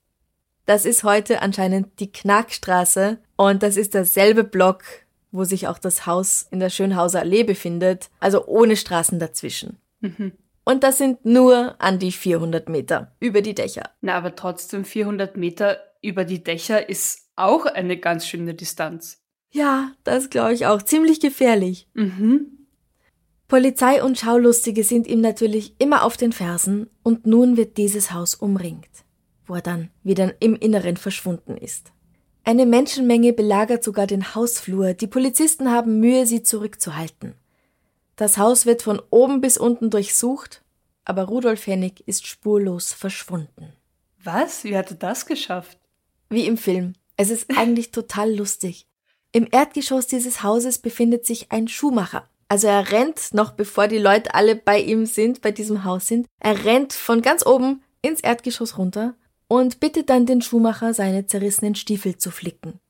Das 0.66 0.84
ist 0.84 1.04
heute 1.04 1.42
anscheinend 1.42 2.00
die 2.00 2.12
Knackstraße 2.12 3.18
und 3.36 3.62
das 3.62 3.76
ist 3.76 3.94
derselbe 3.94 4.44
Block, 4.44 4.82
wo 5.30 5.44
sich 5.44 5.68
auch 5.68 5.78
das 5.78 6.06
Haus 6.06 6.46
in 6.50 6.60
der 6.60 6.70
Schönhauser 6.70 7.20
Allee 7.20 7.44
befindet, 7.44 8.10
also 8.20 8.46
ohne 8.46 8.76
Straßen 8.76 9.18
dazwischen. 9.18 9.78
Mhm. 10.00 10.32
Und 10.64 10.82
das 10.82 10.98
sind 10.98 11.24
nur 11.24 11.80
an 11.80 12.00
die 12.00 12.10
400 12.10 12.68
Meter 12.68 13.12
über 13.20 13.40
die 13.40 13.54
Dächer. 13.54 13.90
Na, 14.00 14.14
aber 14.14 14.34
trotzdem 14.34 14.84
400 14.84 15.36
Meter 15.36 15.78
über 16.02 16.24
die 16.24 16.42
Dächer 16.42 16.88
ist 16.88 17.30
auch 17.36 17.66
eine 17.66 17.96
ganz 17.96 18.26
schöne 18.26 18.54
Distanz. 18.54 19.22
Ja, 19.52 19.92
das 20.02 20.28
glaube 20.28 20.54
ich 20.54 20.66
auch. 20.66 20.82
Ziemlich 20.82 21.20
gefährlich. 21.20 21.88
Mhm. 21.94 22.65
Polizei 23.48 24.02
und 24.02 24.18
Schaulustige 24.18 24.82
sind 24.82 25.06
ihm 25.06 25.20
natürlich 25.20 25.74
immer 25.78 26.02
auf 26.02 26.16
den 26.16 26.32
Fersen 26.32 26.90
und 27.04 27.26
nun 27.26 27.56
wird 27.56 27.76
dieses 27.76 28.12
Haus 28.12 28.34
umringt, 28.34 28.88
wo 29.46 29.54
er 29.54 29.62
dann 29.62 29.90
wieder 30.02 30.34
im 30.40 30.56
Inneren 30.56 30.96
verschwunden 30.96 31.56
ist. 31.56 31.92
Eine 32.42 32.66
Menschenmenge 32.66 33.32
belagert 33.32 33.84
sogar 33.84 34.06
den 34.06 34.34
Hausflur. 34.34 34.94
Die 34.94 35.06
Polizisten 35.06 35.70
haben 35.70 36.00
Mühe, 36.00 36.26
sie 36.26 36.42
zurückzuhalten. 36.42 37.34
Das 38.16 38.38
Haus 38.38 38.66
wird 38.66 38.82
von 38.82 39.00
oben 39.10 39.40
bis 39.40 39.58
unten 39.58 39.90
durchsucht, 39.90 40.64
aber 41.04 41.24
Rudolf 41.24 41.66
Hennig 41.66 42.02
ist 42.06 42.26
spurlos 42.26 42.92
verschwunden. 42.92 43.72
Was? 44.22 44.64
Wie 44.64 44.76
hat 44.76 44.90
er 44.90 44.96
das 44.96 45.26
geschafft? 45.26 45.78
Wie 46.30 46.46
im 46.46 46.56
Film. 46.56 46.94
Es 47.16 47.30
ist 47.30 47.46
eigentlich 47.56 47.90
total 47.92 48.34
lustig. 48.34 48.88
Im 49.30 49.46
Erdgeschoss 49.50 50.06
dieses 50.06 50.42
Hauses 50.42 50.78
befindet 50.78 51.26
sich 51.26 51.52
ein 51.52 51.68
Schuhmacher. 51.68 52.28
Also 52.48 52.68
er 52.68 52.92
rennt, 52.92 53.34
noch 53.34 53.52
bevor 53.52 53.88
die 53.88 53.98
Leute 53.98 54.34
alle 54.34 54.54
bei 54.54 54.80
ihm 54.80 55.06
sind, 55.06 55.40
bei 55.40 55.50
diesem 55.50 55.84
Haus 55.84 56.06
sind, 56.06 56.26
er 56.38 56.64
rennt 56.64 56.92
von 56.92 57.22
ganz 57.22 57.44
oben 57.44 57.82
ins 58.02 58.20
Erdgeschoss 58.20 58.78
runter 58.78 59.14
und 59.48 59.80
bittet 59.80 60.10
dann 60.10 60.26
den 60.26 60.42
Schuhmacher, 60.42 60.94
seine 60.94 61.26
zerrissenen 61.26 61.74
Stiefel 61.74 62.16
zu 62.18 62.30
flicken. 62.30 62.80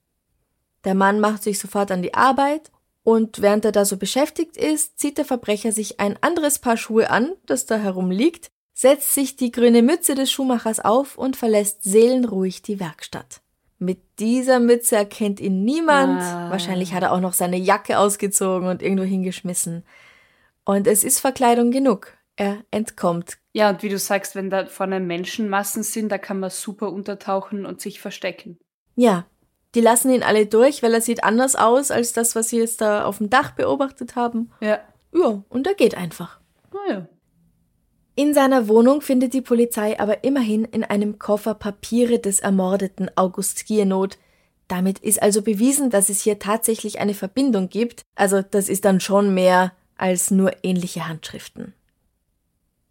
Der 0.85 0.95
Mann 0.95 1.21
macht 1.21 1.43
sich 1.43 1.59
sofort 1.59 1.91
an 1.91 2.03
die 2.03 2.15
Arbeit 2.15 2.71
und 3.03 3.41
während 3.41 3.65
er 3.65 3.73
da 3.73 3.85
so 3.85 3.97
beschäftigt 3.97 4.57
ist, 4.57 4.99
zieht 4.99 5.19
der 5.19 5.25
Verbrecher 5.25 5.73
sich 5.73 6.01
ein 6.01 6.21
anderes 6.23 6.59
Paar 6.59 6.77
Schuhe 6.77 7.11
an, 7.11 7.33
das 7.47 7.67
da 7.67 7.77
herumliegt, 7.77 8.51
setzt 8.75 9.15
sich 9.15 9.37
die 9.37 9.51
grüne 9.51 9.83
Mütze 9.83 10.15
des 10.15 10.31
Schuhmachers 10.31 10.81
auf 10.81 11.17
und 11.17 11.37
verlässt 11.37 11.83
seelenruhig 11.83 12.63
die 12.63 12.79
Werkstatt. 12.79 13.41
Mit 13.79 14.01
dieser 14.19 14.59
Mütze 14.59 14.97
erkennt 14.97 15.41
ihn 15.41 15.65
niemand. 15.65 16.21
Ah. 16.21 16.51
Wahrscheinlich 16.51 16.95
hat 16.95 17.03
er 17.03 17.13
auch 17.13 17.21
noch 17.21 17.35
seine 17.35 17.59
Jacke 17.59 17.99
ausgezogen 17.99 18.69
und 18.69 18.83
irgendwo 18.83 19.05
hingeschmissen. 19.05 19.85
Und 20.65 20.87
es 20.87 21.05
ist 21.05 21.21
Verkleidung 21.21 21.71
genug. 21.71 22.13
Er 22.37 22.59
entkommt. 22.71 23.39
Ja, 23.53 23.71
und 23.71 23.83
wie 23.83 23.89
du 23.89 23.99
sagst, 23.99 24.35
wenn 24.35 24.51
da 24.51 24.67
vorne 24.67 25.01
Menschenmassen 25.01 25.83
sind, 25.83 26.11
da 26.11 26.19
kann 26.19 26.41
man 26.41 26.51
super 26.51 26.93
untertauchen 26.93 27.65
und 27.65 27.81
sich 27.81 28.01
verstecken. 28.01 28.59
Ja, 28.95 29.27
die 29.75 29.81
lassen 29.81 30.11
ihn 30.11 30.23
alle 30.23 30.47
durch, 30.47 30.83
weil 30.83 30.95
er 30.95 31.01
sieht 31.01 31.25
anders 31.25 31.57
aus 31.57 31.91
als 31.91 32.13
das, 32.13 32.35
was 32.35 32.49
sie 32.49 32.59
jetzt 32.59 32.81
da 32.81 33.05
auf 33.05 33.19
dem 33.19 33.31
Dach 33.31 33.53
beobachtet 33.53 34.17
haben. 34.17 34.51
Ja. 34.61 34.81
Ja, 35.13 35.43
und 35.49 35.67
er 35.67 35.75
geht 35.75 35.97
einfach. 35.97 36.41
Naja. 36.73 37.09
In 38.17 38.35
seiner 38.35 38.67
Wohnung 38.67 39.01
findet 39.01 39.33
die 39.35 39.43
Polizei 39.43 40.01
aber 40.01 40.25
immerhin 40.25 40.65
in 40.65 40.83
einem 40.83 41.21
Koffer 41.21 41.55
Papiere 41.55 42.19
des 42.19 42.41
ermordeten 42.41 43.09
August 43.15 43.67
Giernot. 43.67 44.19
Damit 44.67 44.99
ist 44.99 45.23
also 45.23 45.43
bewiesen, 45.43 45.91
dass 45.91 46.09
es 46.09 46.23
hier 46.23 46.41
tatsächlich 46.41 46.99
eine 46.99 47.15
Verbindung 47.15 47.69
gibt. 47.69 48.03
Also 48.17 48.43
das 48.43 48.69
ist 48.69 48.85
dann 48.85 48.99
schon 48.99 49.35
mehr 49.35 49.73
als 49.97 50.33
nur 50.33 50.51
ähnliche 50.65 51.07
Handschriften. 51.07 51.75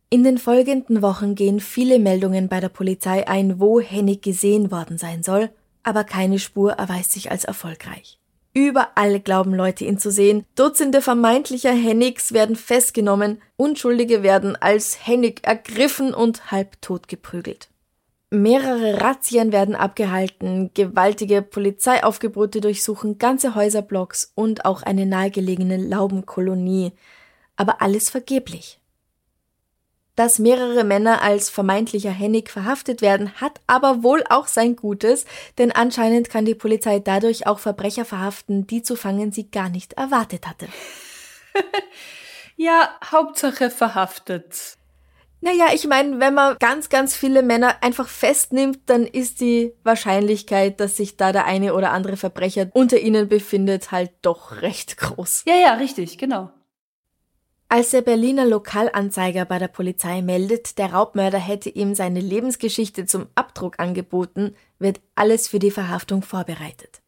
In 0.10 0.24
den 0.24 0.38
folgenden 0.38 1.02
Wochen 1.02 1.36
gehen 1.36 1.60
viele 1.60 2.00
Meldungen 2.00 2.48
bei 2.48 2.62
der 2.62 2.70
Polizei 2.70 3.28
ein, 3.28 3.60
wo 3.60 3.82
Hennig 3.82 4.22
gesehen 4.22 4.72
worden 4.72 4.98
sein 4.98 5.24
soll 5.24 5.50
aber 5.86 6.04
keine 6.04 6.40
Spur 6.40 6.74
erweist 6.74 7.12
sich 7.12 7.32
als 7.32 7.46
erfolgreich. 7.46 8.20
Überall 8.58 9.20
glauben 9.20 9.54
Leute 9.54 9.84
ihn 9.84 10.00
zu 10.00 10.10
sehen. 10.10 10.46
Dutzende 10.56 11.02
vermeintlicher 11.02 11.74
Hennigs 11.74 12.32
werden 12.32 12.56
festgenommen. 12.56 13.42
Unschuldige 13.58 14.24
werden 14.24 14.56
als 14.56 15.06
Hennig 15.06 15.46
ergriffen 15.46 16.14
und 16.14 16.52
halbtot 16.52 17.10
geprügelt. 17.10 17.68
Mehrere 18.32 19.02
Razzien 19.02 19.52
werden 19.52 19.76
abgehalten, 19.76 20.72
gewaltige 20.74 21.42
Polizeiaufgebote 21.42 22.62
durchsuchen 22.62 23.18
ganze 23.18 23.56
Häuserblocks 23.56 24.32
und 24.36 24.64
auch 24.64 24.84
eine 24.84 25.06
nahegelegene 25.06 25.76
Laubenkolonie. 25.76 26.94
Aber 27.58 27.82
alles 27.82 28.10
vergeblich. 28.10 28.80
Dass 30.16 30.40
mehrere 30.40 30.84
Männer 30.84 31.22
als 31.22 31.50
vermeintlicher 31.50 32.12
Hennig 32.12 32.50
verhaftet 32.50 33.02
werden, 33.02 33.34
hat 33.42 33.60
aber 33.68 34.04
wohl 34.04 34.24
auch 34.30 34.48
sein 34.48 34.76
Gutes, 34.76 35.26
denn 35.58 35.72
anscheinend 35.72 36.30
kann 36.30 36.46
die 36.46 36.56
Polizei 36.56 37.00
dadurch 37.00 37.48
auch 37.48 37.60
Verbrecher 37.60 38.06
verhaften, 38.06 38.66
die 38.66 38.82
zu 38.82 38.96
fangen 38.96 39.32
sie 39.32 39.50
gar 39.50 39.70
nicht 39.70 39.94
erwartet 39.94 40.48
hatte. 40.48 40.68
ja, 42.56 42.90
Hauptsache 43.12 43.70
verhaftet. 43.70 44.78
Naja, 45.42 45.68
ich 45.74 45.86
meine, 45.86 46.20
wenn 46.20 46.34
man 46.34 46.58
ganz, 46.60 46.90
ganz 46.90 47.16
viele 47.16 47.44
Männer 47.44 47.76
einfach 47.82 48.08
festnimmt, 48.08 48.80
dann 48.88 49.06
ist 49.06 49.42
die 49.42 49.74
Wahrscheinlichkeit, 49.84 50.80
dass 50.80 50.98
sich 50.98 51.18
da 51.18 51.32
der 51.32 51.46
eine 51.46 51.76
oder 51.76 51.92
andere 51.92 52.18
Verbrecher 52.18 52.70
unter 52.74 53.00
ihnen 53.00 53.28
befindet, 53.28 53.92
halt 53.92 54.12
doch 54.24 54.64
recht 54.64 54.98
groß. 54.98 55.44
Ja, 55.46 55.56
ja, 55.56 55.74
richtig, 55.74 56.18
genau. 56.18 56.52
Als 57.76 57.90
der 57.90 58.04
Berliner 58.04 58.46
Lokalanzeiger 58.46 59.44
bei 59.44 59.60
der 59.60 59.68
Polizei 59.68 60.22
meldet, 60.22 60.78
der 60.78 60.94
Raubmörder 60.94 61.40
hätte 61.40 61.68
ihm 61.68 61.94
seine 61.94 62.22
Lebensgeschichte 62.22 63.06
zum 63.06 63.28
Abdruck 63.36 63.82
angeboten, 63.82 64.56
wird 64.80 65.02
alles 65.16 65.50
für 65.50 65.60
die 65.60 65.72
Verhaftung 65.72 66.22
vorbereitet. 66.22 67.02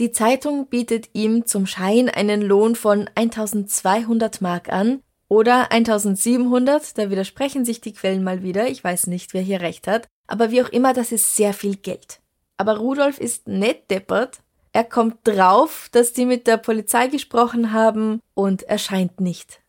Die 0.00 0.10
Zeitung 0.10 0.66
bietet 0.66 1.10
ihm 1.12 1.46
zum 1.46 1.66
Schein 1.66 2.08
einen 2.08 2.42
Lohn 2.42 2.74
von 2.74 3.08
1200 3.14 4.40
Mark 4.40 4.72
an 4.72 5.04
oder 5.28 5.70
1700, 5.70 6.98
da 6.98 7.08
widersprechen 7.08 7.64
sich 7.64 7.80
die 7.80 7.92
Quellen 7.92 8.24
mal 8.24 8.42
wieder, 8.42 8.66
ich 8.66 8.82
weiß 8.82 9.06
nicht, 9.06 9.34
wer 9.34 9.42
hier 9.42 9.60
recht 9.60 9.86
hat, 9.86 10.08
aber 10.26 10.50
wie 10.50 10.64
auch 10.64 10.70
immer, 10.70 10.94
das 10.94 11.12
ist 11.12 11.36
sehr 11.36 11.54
viel 11.54 11.76
Geld. 11.76 12.18
Aber 12.56 12.78
Rudolf 12.78 13.20
ist 13.20 13.46
nett 13.46 13.88
deppert, 13.88 14.40
er 14.72 14.82
kommt 14.82 15.18
drauf, 15.22 15.88
dass 15.92 16.12
die 16.12 16.26
mit 16.26 16.48
der 16.48 16.56
Polizei 16.56 17.06
gesprochen 17.06 17.72
haben 17.72 18.18
und 18.34 18.64
erscheint 18.64 19.20
nicht 19.20 19.61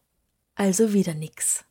also 0.56 0.94
wieder 0.94 1.14
nix. 1.14 1.66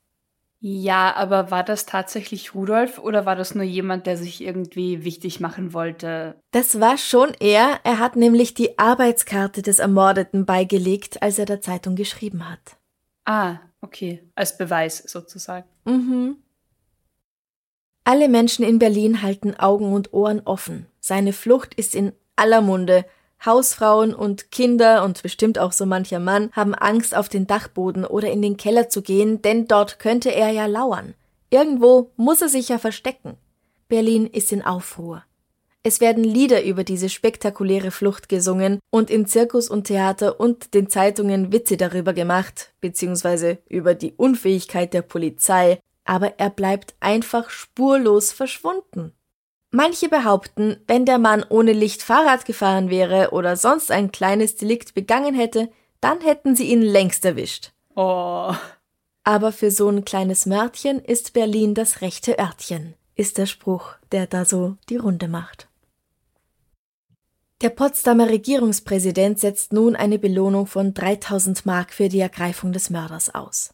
Ja, 0.65 1.17
aber 1.17 1.51
war 1.51 1.65
das 1.65 1.87
tatsächlich 1.87 2.55
Rudolf 2.55 3.01
oder 3.01 3.27
war 3.27 3.35
das 3.35 3.57
nur 3.57 3.65
jemand, 3.65 4.07
der 4.07 4.17
sich 4.17 4.41
irgendwie 4.41 5.05
wichtig 5.05 5.41
machen 5.41 5.73
wollte? 5.73 6.37
Das 6.53 6.79
war 6.79 6.99
schon 6.99 7.35
er. 7.41 7.81
Er 7.83 7.99
hat 7.99 8.15
nämlich 8.15 8.55
die 8.55 8.79
Arbeitskarte 8.79 9.63
des 9.63 9.81
Ermordeten 9.81 10.47
beigelegt, 10.47 11.21
als 11.21 11.41
er 11.41 11.47
der 11.47 11.61
Zeitung 11.63 11.97
geschrieben 11.97 12.49
hat. 12.49 12.77
Ah, 13.25 13.57
okay. 13.81 14.23
Als 14.37 14.57
Beweis 14.57 14.99
sozusagen. 14.99 15.67
Mhm. 15.85 16.37
Alle 18.05 18.29
Menschen 18.29 18.65
in 18.65 18.79
Berlin 18.79 19.23
halten 19.23 19.55
Augen 19.57 19.93
und 19.93 20.13
Ohren 20.13 20.43
offen. 20.45 20.87
Seine 21.01 21.33
Flucht 21.33 21.75
ist 21.75 21.97
in 21.97 22.13
aller 22.37 22.61
Munde. 22.61 23.05
Hausfrauen 23.45 24.15
und 24.15 24.51
Kinder 24.51 25.05
und 25.05 25.23
bestimmt 25.23 25.59
auch 25.59 25.73
so 25.73 25.87
mancher 25.87 26.21
Mann 26.21 26.51
haben 26.53 26.75
Angst, 26.75 27.15
auf 27.17 27.29
den 27.29 27.47
Dachboden 27.47 28.05
oder 28.05 28.31
in 28.31 28.43
den 28.43 28.57
Keller 28.57 28.89
zu 28.89 29.03
gehen, 29.03 29.43
denn 29.43 29.67
dort 29.67 29.99
könnte 29.99 30.35
er 30.35 30.51
ja 30.51 30.67
lauern. 30.67 31.15
Irgendwo 31.51 32.11
muss 32.17 32.41
er 32.41 32.49
sich 32.49 32.69
ja 32.69 32.79
verstecken. 32.79 33.37
Berlin 33.89 34.27
ist 34.27 34.53
in 34.53 34.63
Aufruhr. 34.63 35.23
Es 35.85 36.01
werden 36.01 36.23
Lieder 36.23 36.63
über 36.63 36.85
diese 36.85 37.09
spektakuläre 37.09 37.91
Flucht 37.91 38.29
gesungen 38.29 38.79
und 38.91 39.11
in 39.11 39.27
Zirkus 39.27 39.69
und 39.69 39.85
Theater 39.85 40.39
und 40.39 40.75
den 40.75 40.89
Zeitungen 40.89 41.53
Witze 41.53 41.77
darüber 41.77 42.13
gemacht, 42.13 42.73
beziehungsweise 42.81 43.59
über 43.69 43.95
die 43.95 44.13
Unfähigkeit 44.13 44.95
der 44.95 45.03
Polizei, 45.03 45.81
aber 46.05 46.39
er 46.39 46.51
bleibt 46.51 46.95
einfach 47.01 47.51
spurlos 47.51 48.31
verschwunden. 48.31 49.13
Manche 49.75 50.11
behaupten, 50.11 50.77
wenn 50.87 51.07
der 51.07 51.17
Mann 51.17 51.47
ohne 51.49 51.73
Licht 51.73 52.03
Fahrrad 52.03 52.45
gefahren 52.45 52.91
wäre 52.91 53.31
oder 53.31 53.57
sonst 53.57 53.91
ein 53.91 54.13
kleines 54.13 54.55
Delikt 54.55 54.93
begangen 54.93 55.35
hätte, 55.35 55.71
dann 56.03 56.21
hätten 56.21 56.55
sie 56.55 56.67
ihn 56.67 56.83
längst 56.83 57.25
erwischt. 57.25 57.73
Oh. 57.97 58.53
Aber 59.25 59.51
für 59.51 59.71
so 59.71 59.89
ein 59.89 60.05
kleines 60.05 60.45
Mörtchen 60.45 61.01
ist 61.01 61.33
Berlin 61.33 61.75
das 61.75 62.03
rechte 62.03 62.39
Örtchen, 62.39 62.95
ist 63.15 63.39
der 63.39 63.47
Spruch, 63.47 63.95
der 64.13 64.27
da 64.27 64.45
so 64.45 64.77
die 64.91 64.99
Runde 64.99 65.27
macht. 65.27 65.69
Der 67.63 67.71
Potsdamer 67.71 68.29
Regierungspräsident 68.29 69.39
setzt 69.39 69.73
nun 69.73 69.97
eine 69.97 70.19
Belohnung 70.19 70.67
von 70.67 70.93
3000 70.93 71.65
Mark 71.65 71.95
für 71.95 72.11
die 72.11 72.21
Ergreifung 72.21 72.73
des 72.73 72.91
Mörders 72.91 73.35
aus. 73.35 73.73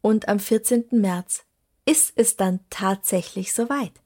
Und 0.00 0.26
am 0.28 0.38
14. 0.38 0.86
März 0.92 1.44
ist 1.84 2.14
es 2.16 2.36
dann 2.36 2.60
tatsächlich 2.70 3.52
soweit. 3.52 4.03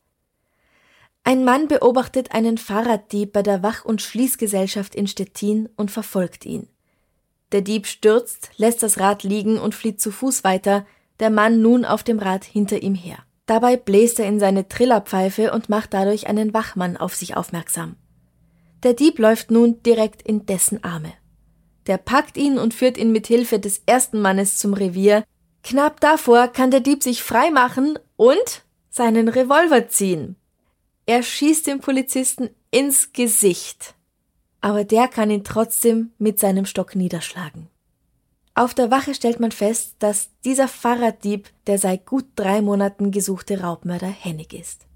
Ein 1.28 1.44
Mann 1.44 1.68
beobachtet 1.68 2.32
einen 2.32 2.56
Fahrraddieb 2.56 3.34
bei 3.34 3.42
der 3.42 3.62
Wach- 3.62 3.84
und 3.84 4.00
Schließgesellschaft 4.00 4.94
in 4.94 5.06
Stettin 5.06 5.68
und 5.76 5.90
verfolgt 5.90 6.46
ihn. 6.46 6.68
Der 7.52 7.60
Dieb 7.60 7.86
stürzt, 7.86 8.48
lässt 8.56 8.82
das 8.82 8.98
Rad 8.98 9.24
liegen 9.24 9.58
und 9.58 9.74
flieht 9.74 10.00
zu 10.00 10.10
Fuß 10.10 10.42
weiter, 10.42 10.86
der 11.20 11.28
Mann 11.28 11.60
nun 11.60 11.84
auf 11.84 12.02
dem 12.02 12.18
Rad 12.18 12.44
hinter 12.44 12.82
ihm 12.82 12.94
her. 12.94 13.18
Dabei 13.44 13.76
bläst 13.76 14.18
er 14.18 14.26
in 14.26 14.40
seine 14.40 14.68
Trillerpfeife 14.68 15.52
und 15.52 15.68
macht 15.68 15.92
dadurch 15.92 16.28
einen 16.28 16.54
Wachmann 16.54 16.96
auf 16.96 17.14
sich 17.14 17.36
aufmerksam. 17.36 17.96
Der 18.82 18.94
Dieb 18.94 19.18
läuft 19.18 19.50
nun 19.50 19.82
direkt 19.82 20.22
in 20.22 20.46
dessen 20.46 20.82
Arme. 20.82 21.12
Der 21.88 21.98
packt 21.98 22.38
ihn 22.38 22.56
und 22.56 22.72
führt 22.72 22.96
ihn 22.96 23.12
mit 23.12 23.26
Hilfe 23.26 23.58
des 23.58 23.82
ersten 23.84 24.22
Mannes 24.22 24.56
zum 24.56 24.72
Revier. 24.72 25.24
Knapp 25.62 26.00
davor 26.00 26.48
kann 26.48 26.70
der 26.70 26.80
Dieb 26.80 27.02
sich 27.02 27.22
frei 27.22 27.50
machen 27.50 27.98
und 28.16 28.62
seinen 28.88 29.28
Revolver 29.28 29.90
ziehen. 29.90 30.37
Er 31.08 31.22
schießt 31.22 31.66
dem 31.66 31.80
Polizisten 31.80 32.50
ins 32.70 33.12
Gesicht 33.12 33.94
aber 34.60 34.84
der 34.84 35.08
kann 35.08 35.30
ihn 35.30 35.44
trotzdem 35.44 36.12
mit 36.18 36.38
seinem 36.38 36.66
Stock 36.66 36.96
niederschlagen. 36.96 37.68
Auf 38.54 38.74
der 38.74 38.90
Wache 38.90 39.14
stellt 39.14 39.38
man 39.38 39.52
fest, 39.52 39.94
dass 40.00 40.30
dieser 40.44 40.66
Fahrraddieb 40.66 41.48
der 41.66 41.78
seit 41.78 42.06
gut 42.06 42.24
drei 42.34 42.60
Monaten 42.60 43.12
gesuchte 43.12 43.60
Raubmörder 43.60 44.08
Hennig 44.08 44.52
ist. 44.52 44.86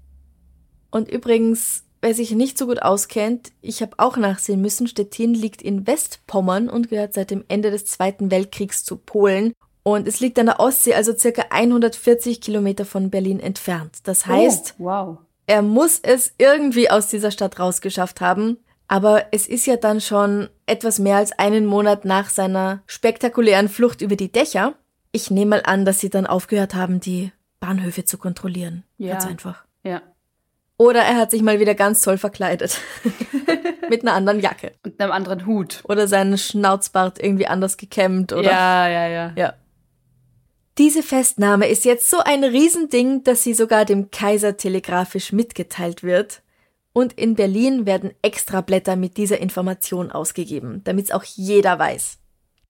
Und 0.91 1.09
übrigens, 1.09 1.83
wer 2.01 2.13
sich 2.13 2.31
nicht 2.31 2.57
so 2.57 2.67
gut 2.67 2.81
auskennt, 2.81 3.53
ich 3.61 3.81
habe 3.81 3.93
auch 3.99 4.17
nachsehen 4.17 4.61
müssen, 4.61 4.87
Stettin 4.87 5.33
liegt 5.33 5.61
in 5.61 5.87
Westpommern 5.87 6.69
und 6.69 6.89
gehört 6.89 7.13
seit 7.13 7.31
dem 7.31 7.45
Ende 7.47 7.71
des 7.71 7.85
Zweiten 7.85 8.31
Weltkriegs 8.31 8.83
zu 8.83 8.97
Polen. 8.97 9.53
Und 9.83 10.07
es 10.07 10.19
liegt 10.19 10.37
an 10.39 10.47
der 10.47 10.59
Ostsee, 10.59 10.93
also 10.93 11.15
circa 11.15 11.45
140 11.49 12.41
Kilometer 12.41 12.85
von 12.85 13.09
Berlin 13.09 13.39
entfernt. 13.39 13.99
Das 14.03 14.25
heißt, 14.25 14.75
oh, 14.77 14.83
wow. 14.83 15.17
Er 15.47 15.61
muss 15.61 15.99
es 15.99 16.33
irgendwie 16.37 16.89
aus 16.89 17.07
dieser 17.07 17.31
Stadt 17.31 17.59
rausgeschafft 17.59 18.21
haben. 18.21 18.57
Aber 18.87 19.25
es 19.31 19.47
ist 19.47 19.65
ja 19.65 19.77
dann 19.77 20.01
schon 20.01 20.49
etwas 20.65 20.99
mehr 20.99 21.17
als 21.17 21.31
einen 21.31 21.65
Monat 21.65 22.05
nach 22.05 22.29
seiner 22.29 22.83
spektakulären 22.85 23.69
Flucht 23.69 24.01
über 24.01 24.15
die 24.15 24.31
Dächer. 24.31 24.75
Ich 25.11 25.31
nehme 25.31 25.51
mal 25.51 25.63
an, 25.65 25.85
dass 25.85 25.99
sie 25.99 26.09
dann 26.09 26.27
aufgehört 26.27 26.75
haben, 26.75 26.99
die 26.99 27.31
Bahnhöfe 27.59 28.05
zu 28.05 28.17
kontrollieren. 28.17 28.83
Ja. 28.97 29.13
Ganz 29.13 29.25
einfach. 29.25 29.63
Ja. 29.83 30.01
Oder 30.77 31.01
er 31.01 31.15
hat 31.15 31.31
sich 31.31 31.41
mal 31.41 31.59
wieder 31.59 31.75
ganz 31.75 32.01
toll 32.01 32.17
verkleidet. 32.17 32.79
Mit 33.89 34.01
einer 34.01 34.13
anderen 34.13 34.39
Jacke. 34.39 34.73
Und 34.83 34.99
einem 34.99 35.11
anderen 35.11 35.45
Hut. 35.45 35.81
Oder 35.85 36.07
seinen 36.07 36.37
Schnauzbart 36.37 37.23
irgendwie 37.23 37.47
anders 37.47 37.77
gekämmt, 37.77 38.33
oder? 38.33 38.51
Ja, 38.51 38.87
ja, 38.87 39.07
ja. 39.07 39.33
Ja. 39.35 39.53
Diese 40.77 41.03
Festnahme 41.03 41.67
ist 41.67 41.85
jetzt 41.85 42.09
so 42.09 42.17
ein 42.19 42.43
Riesending, 42.43 43.23
dass 43.23 43.43
sie 43.43 43.53
sogar 43.53 43.85
dem 43.85 44.09
Kaiser 44.09 44.57
telegrafisch 44.57 45.31
mitgeteilt 45.31 46.01
wird. 46.01 46.41
Und 46.93 47.13
in 47.13 47.35
Berlin 47.35 47.85
werden 47.85 48.13
Extrablätter 48.21 48.95
mit 48.95 49.17
dieser 49.17 49.39
Information 49.39 50.11
ausgegeben, 50.11 50.81
damit 50.83 51.05
es 51.05 51.11
auch 51.11 51.23
jeder 51.23 51.77
weiß. 51.77 52.19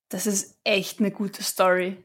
Das 0.09 0.27
ist 0.27 0.57
echt 0.63 0.99
eine 0.99 1.11
gute 1.11 1.43
Story. 1.43 1.97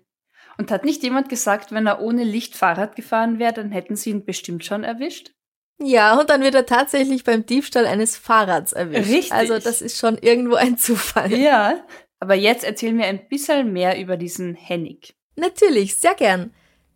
Und 0.56 0.70
hat 0.70 0.84
nicht 0.84 1.02
jemand 1.02 1.28
gesagt, 1.28 1.70
wenn 1.72 1.86
er 1.86 2.00
ohne 2.00 2.24
Licht 2.24 2.56
Fahrrad 2.56 2.96
gefahren 2.96 3.38
wäre, 3.38 3.52
dann 3.52 3.70
hätten 3.70 3.94
sie 3.94 4.10
ihn 4.10 4.24
bestimmt 4.24 4.64
schon 4.64 4.82
erwischt? 4.82 5.32
Ja, 5.80 6.18
und 6.18 6.30
dann 6.30 6.42
wird 6.42 6.56
er 6.56 6.66
tatsächlich 6.66 7.22
beim 7.22 7.46
Diebstahl 7.46 7.86
eines 7.86 8.16
Fahrrads 8.16 8.72
erwischt. 8.72 9.10
Richtig. 9.10 9.32
Also 9.32 9.58
das 9.58 9.80
ist 9.80 9.98
schon 9.98 10.18
irgendwo 10.18 10.56
ein 10.56 10.76
Zufall. 10.76 11.32
Ja. 11.32 11.84
Aber 12.18 12.34
jetzt 12.34 12.64
erzähl 12.64 12.92
mir 12.92 13.06
ein 13.06 13.28
bisschen 13.28 13.72
mehr 13.72 14.00
über 14.00 14.16
diesen 14.16 14.54
Hennig. 14.56 15.17
Natürlich, 15.38 15.96
sehr 15.96 16.14
gern. 16.14 16.52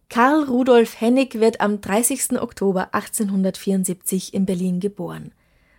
Karl 0.09 0.45
Rudolf 0.45 1.01
Hennig 1.01 1.39
wird 1.39 1.61
am 1.61 1.81
30. 1.81 2.41
Oktober 2.41 2.93
1874 2.93 4.35
in 4.35 4.47
Berlin 4.47 4.81
geboren. 4.81 5.33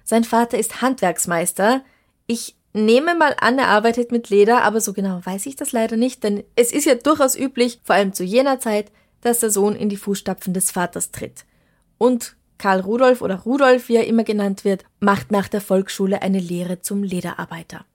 Sein 0.06 0.24
Vater 0.24 0.58
ist 0.58 0.82
Handwerksmeister. 0.82 1.84
Ich 2.26 2.56
nehme 2.72 3.16
mal 3.16 3.36
an, 3.40 3.60
er 3.60 3.68
arbeitet 3.68 4.12
mit 4.14 4.30
Leder, 4.30 4.64
aber 4.64 4.80
so 4.80 4.94
genau 4.94 5.20
weiß 5.24 5.46
ich 5.46 5.58
das 5.58 5.74
leider 5.74 5.98
nicht, 5.98 6.24
denn 6.24 6.44
es 6.56 6.72
ist 6.72 6.86
ja 6.86 6.96
durchaus 6.96 7.38
üblich, 7.38 7.82
vor 7.84 7.96
allem 7.96 8.14
zu 8.14 8.24
jener 8.24 8.60
Zeit, 8.60 8.92
dass 9.22 9.42
der 9.42 9.52
Sohn 9.52 9.76
in 9.76 9.90
die 9.90 9.98
Fußstapfen 9.98 10.54
des 10.54 10.72
Vaters 10.72 11.12
tritt. 11.12 11.46
Und 11.98 12.38
Karl 12.58 12.80
Rudolf 12.80 13.22
oder 13.22 13.42
Rudolf, 13.42 13.90
wie 13.90 13.98
er 13.98 14.08
immer 14.08 14.24
genannt 14.24 14.64
wird, 14.64 14.86
macht 15.02 15.32
nach 15.32 15.50
der 15.50 15.62
Volksschule 15.62 16.22
eine 16.22 16.40
Lehre 16.40 16.82
zum 16.82 17.04
Lederarbeiter. 17.04 17.86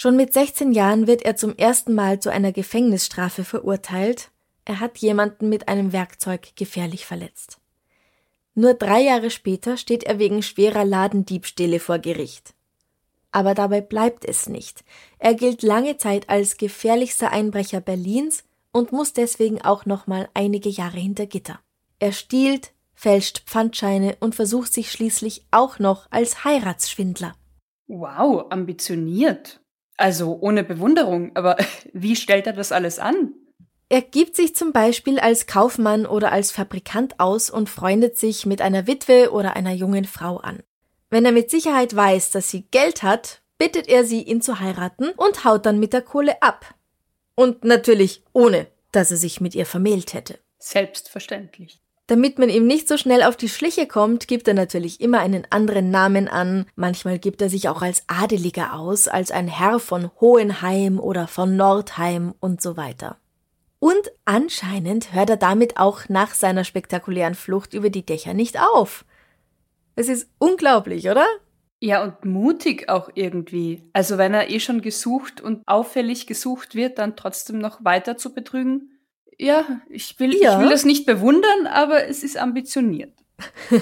Schon 0.00 0.14
mit 0.14 0.32
16 0.32 0.70
Jahren 0.70 1.08
wird 1.08 1.22
er 1.22 1.34
zum 1.34 1.56
ersten 1.56 1.92
Mal 1.92 2.20
zu 2.20 2.30
einer 2.30 2.52
Gefängnisstrafe 2.52 3.42
verurteilt, 3.42 4.30
er 4.64 4.78
hat 4.78 4.98
jemanden 4.98 5.48
mit 5.48 5.66
einem 5.66 5.92
Werkzeug 5.92 6.54
gefährlich 6.54 7.04
verletzt. 7.04 7.58
Nur 8.54 8.74
drei 8.74 9.00
Jahre 9.00 9.30
später 9.30 9.76
steht 9.76 10.04
er 10.04 10.20
wegen 10.20 10.44
schwerer 10.44 10.84
Ladendiebstähle 10.84 11.80
vor 11.80 11.98
Gericht. 11.98 12.54
Aber 13.32 13.54
dabei 13.54 13.80
bleibt 13.80 14.24
es 14.24 14.48
nicht. 14.48 14.84
Er 15.18 15.34
gilt 15.34 15.64
lange 15.64 15.96
Zeit 15.96 16.30
als 16.30 16.58
gefährlichster 16.58 17.32
Einbrecher 17.32 17.80
Berlins 17.80 18.44
und 18.70 18.92
muss 18.92 19.14
deswegen 19.14 19.60
auch 19.62 19.84
nochmal 19.84 20.28
einige 20.32 20.68
Jahre 20.68 20.98
hinter 20.98 21.26
Gitter. 21.26 21.58
Er 21.98 22.12
stiehlt, 22.12 22.70
fälscht 22.94 23.40
Pfandscheine 23.46 24.16
und 24.20 24.36
versucht 24.36 24.72
sich 24.72 24.92
schließlich 24.92 25.44
auch 25.50 25.80
noch 25.80 26.06
als 26.12 26.44
Heiratsschwindler. 26.44 27.34
Wow, 27.88 28.46
ambitioniert. 28.50 29.60
Also 29.98 30.38
ohne 30.40 30.64
Bewunderung, 30.64 31.36
aber 31.36 31.58
wie 31.92 32.16
stellt 32.16 32.46
er 32.46 32.54
das 32.54 32.72
alles 32.72 32.98
an? 32.98 33.34
Er 33.90 34.02
gibt 34.02 34.36
sich 34.36 34.54
zum 34.54 34.72
Beispiel 34.72 35.18
als 35.18 35.46
Kaufmann 35.46 36.06
oder 36.06 36.30
als 36.30 36.50
Fabrikant 36.50 37.20
aus 37.20 37.50
und 37.50 37.68
freundet 37.68 38.16
sich 38.16 38.46
mit 38.46 38.60
einer 38.60 38.86
Witwe 38.86 39.30
oder 39.32 39.56
einer 39.56 39.72
jungen 39.72 40.04
Frau 40.04 40.36
an. 40.38 40.62
Wenn 41.10 41.24
er 41.24 41.32
mit 41.32 41.50
Sicherheit 41.50 41.96
weiß, 41.96 42.30
dass 42.30 42.50
sie 42.50 42.62
Geld 42.70 43.02
hat, 43.02 43.40
bittet 43.56 43.88
er 43.88 44.04
sie, 44.04 44.22
ihn 44.22 44.42
zu 44.42 44.60
heiraten 44.60 45.08
und 45.16 45.44
haut 45.44 45.64
dann 45.64 45.80
mit 45.80 45.94
der 45.94 46.02
Kohle 46.02 46.42
ab. 46.42 46.74
Und 47.34 47.64
natürlich 47.64 48.22
ohne, 48.32 48.66
dass 48.92 49.10
er 49.10 49.16
sich 49.16 49.40
mit 49.40 49.54
ihr 49.54 49.66
vermählt 49.66 50.12
hätte. 50.12 50.38
Selbstverständlich. 50.58 51.80
Damit 52.08 52.38
man 52.38 52.48
ihm 52.48 52.66
nicht 52.66 52.88
so 52.88 52.96
schnell 52.96 53.22
auf 53.22 53.36
die 53.36 53.50
Schliche 53.50 53.86
kommt, 53.86 54.28
gibt 54.28 54.48
er 54.48 54.54
natürlich 54.54 55.02
immer 55.02 55.20
einen 55.20 55.46
anderen 55.50 55.90
Namen 55.90 56.26
an. 56.26 56.64
Manchmal 56.74 57.18
gibt 57.18 57.42
er 57.42 57.50
sich 57.50 57.68
auch 57.68 57.82
als 57.82 58.02
Adeliger 58.06 58.72
aus, 58.72 59.08
als 59.08 59.30
ein 59.30 59.46
Herr 59.46 59.78
von 59.78 60.10
Hohenheim 60.18 60.98
oder 60.98 61.28
von 61.28 61.54
Nordheim 61.56 62.34
und 62.40 62.62
so 62.62 62.78
weiter. 62.78 63.18
Und 63.78 64.10
anscheinend 64.24 65.12
hört 65.12 65.28
er 65.28 65.36
damit 65.36 65.76
auch 65.76 66.08
nach 66.08 66.32
seiner 66.32 66.64
spektakulären 66.64 67.34
Flucht 67.34 67.74
über 67.74 67.90
die 67.90 68.06
Dächer 68.06 68.32
nicht 68.32 68.58
auf. 68.58 69.04
Es 69.94 70.08
ist 70.08 70.30
unglaublich, 70.38 71.10
oder? 71.10 71.26
Ja, 71.78 72.02
und 72.02 72.24
mutig 72.24 72.88
auch 72.88 73.10
irgendwie. 73.16 73.82
Also 73.92 74.16
wenn 74.16 74.32
er 74.32 74.48
eh 74.48 74.60
schon 74.60 74.80
gesucht 74.80 75.42
und 75.42 75.62
auffällig 75.68 76.26
gesucht 76.26 76.74
wird, 76.74 76.98
dann 76.98 77.16
trotzdem 77.16 77.58
noch 77.58 77.84
weiter 77.84 78.16
zu 78.16 78.32
betrügen. 78.32 78.97
Ja, 79.40 79.80
ich 79.88 80.18
will, 80.18 80.34
ja. 80.34 80.54
ich 80.54 80.60
will 80.60 80.70
das 80.70 80.84
nicht 80.84 81.06
bewundern, 81.06 81.68
aber 81.68 82.08
es 82.08 82.24
ist 82.24 82.36
ambitioniert. 82.36 83.12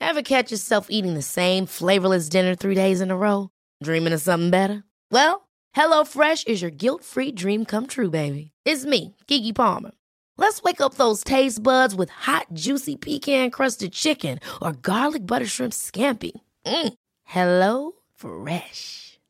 Ever 0.00 0.22
catch 0.22 0.52
yourself 0.52 0.86
eating 0.90 1.14
the 1.14 1.22
same 1.22 1.66
flavorless 1.66 2.28
dinner 2.28 2.54
three 2.54 2.76
days 2.76 3.00
in 3.00 3.10
a 3.10 3.16
row? 3.16 3.50
Dreaming 3.82 4.12
of 4.12 4.20
something 4.20 4.50
better? 4.50 4.84
Well, 5.10 5.48
HelloFresh 5.74 6.46
is 6.46 6.62
your 6.62 6.70
guilt-free 6.70 7.32
dream 7.32 7.64
come 7.64 7.86
true, 7.86 8.10
baby. 8.10 8.52
It's 8.64 8.84
me, 8.84 9.16
Kiki 9.26 9.52
Palmer. 9.52 9.90
Let's 10.36 10.62
wake 10.62 10.80
up 10.80 10.94
those 10.94 11.24
taste 11.24 11.62
buds 11.62 11.94
with 11.94 12.10
hot, 12.10 12.46
juicy 12.52 12.96
pecan-crusted 12.96 13.92
chicken 13.92 14.38
or 14.62 14.72
garlic 14.72 15.26
butter 15.26 15.46
shrimp 15.46 15.72
scampi. 15.72 16.32
Mm. 16.66 16.94
Hello 17.24 17.92
Fresh. 18.14 19.13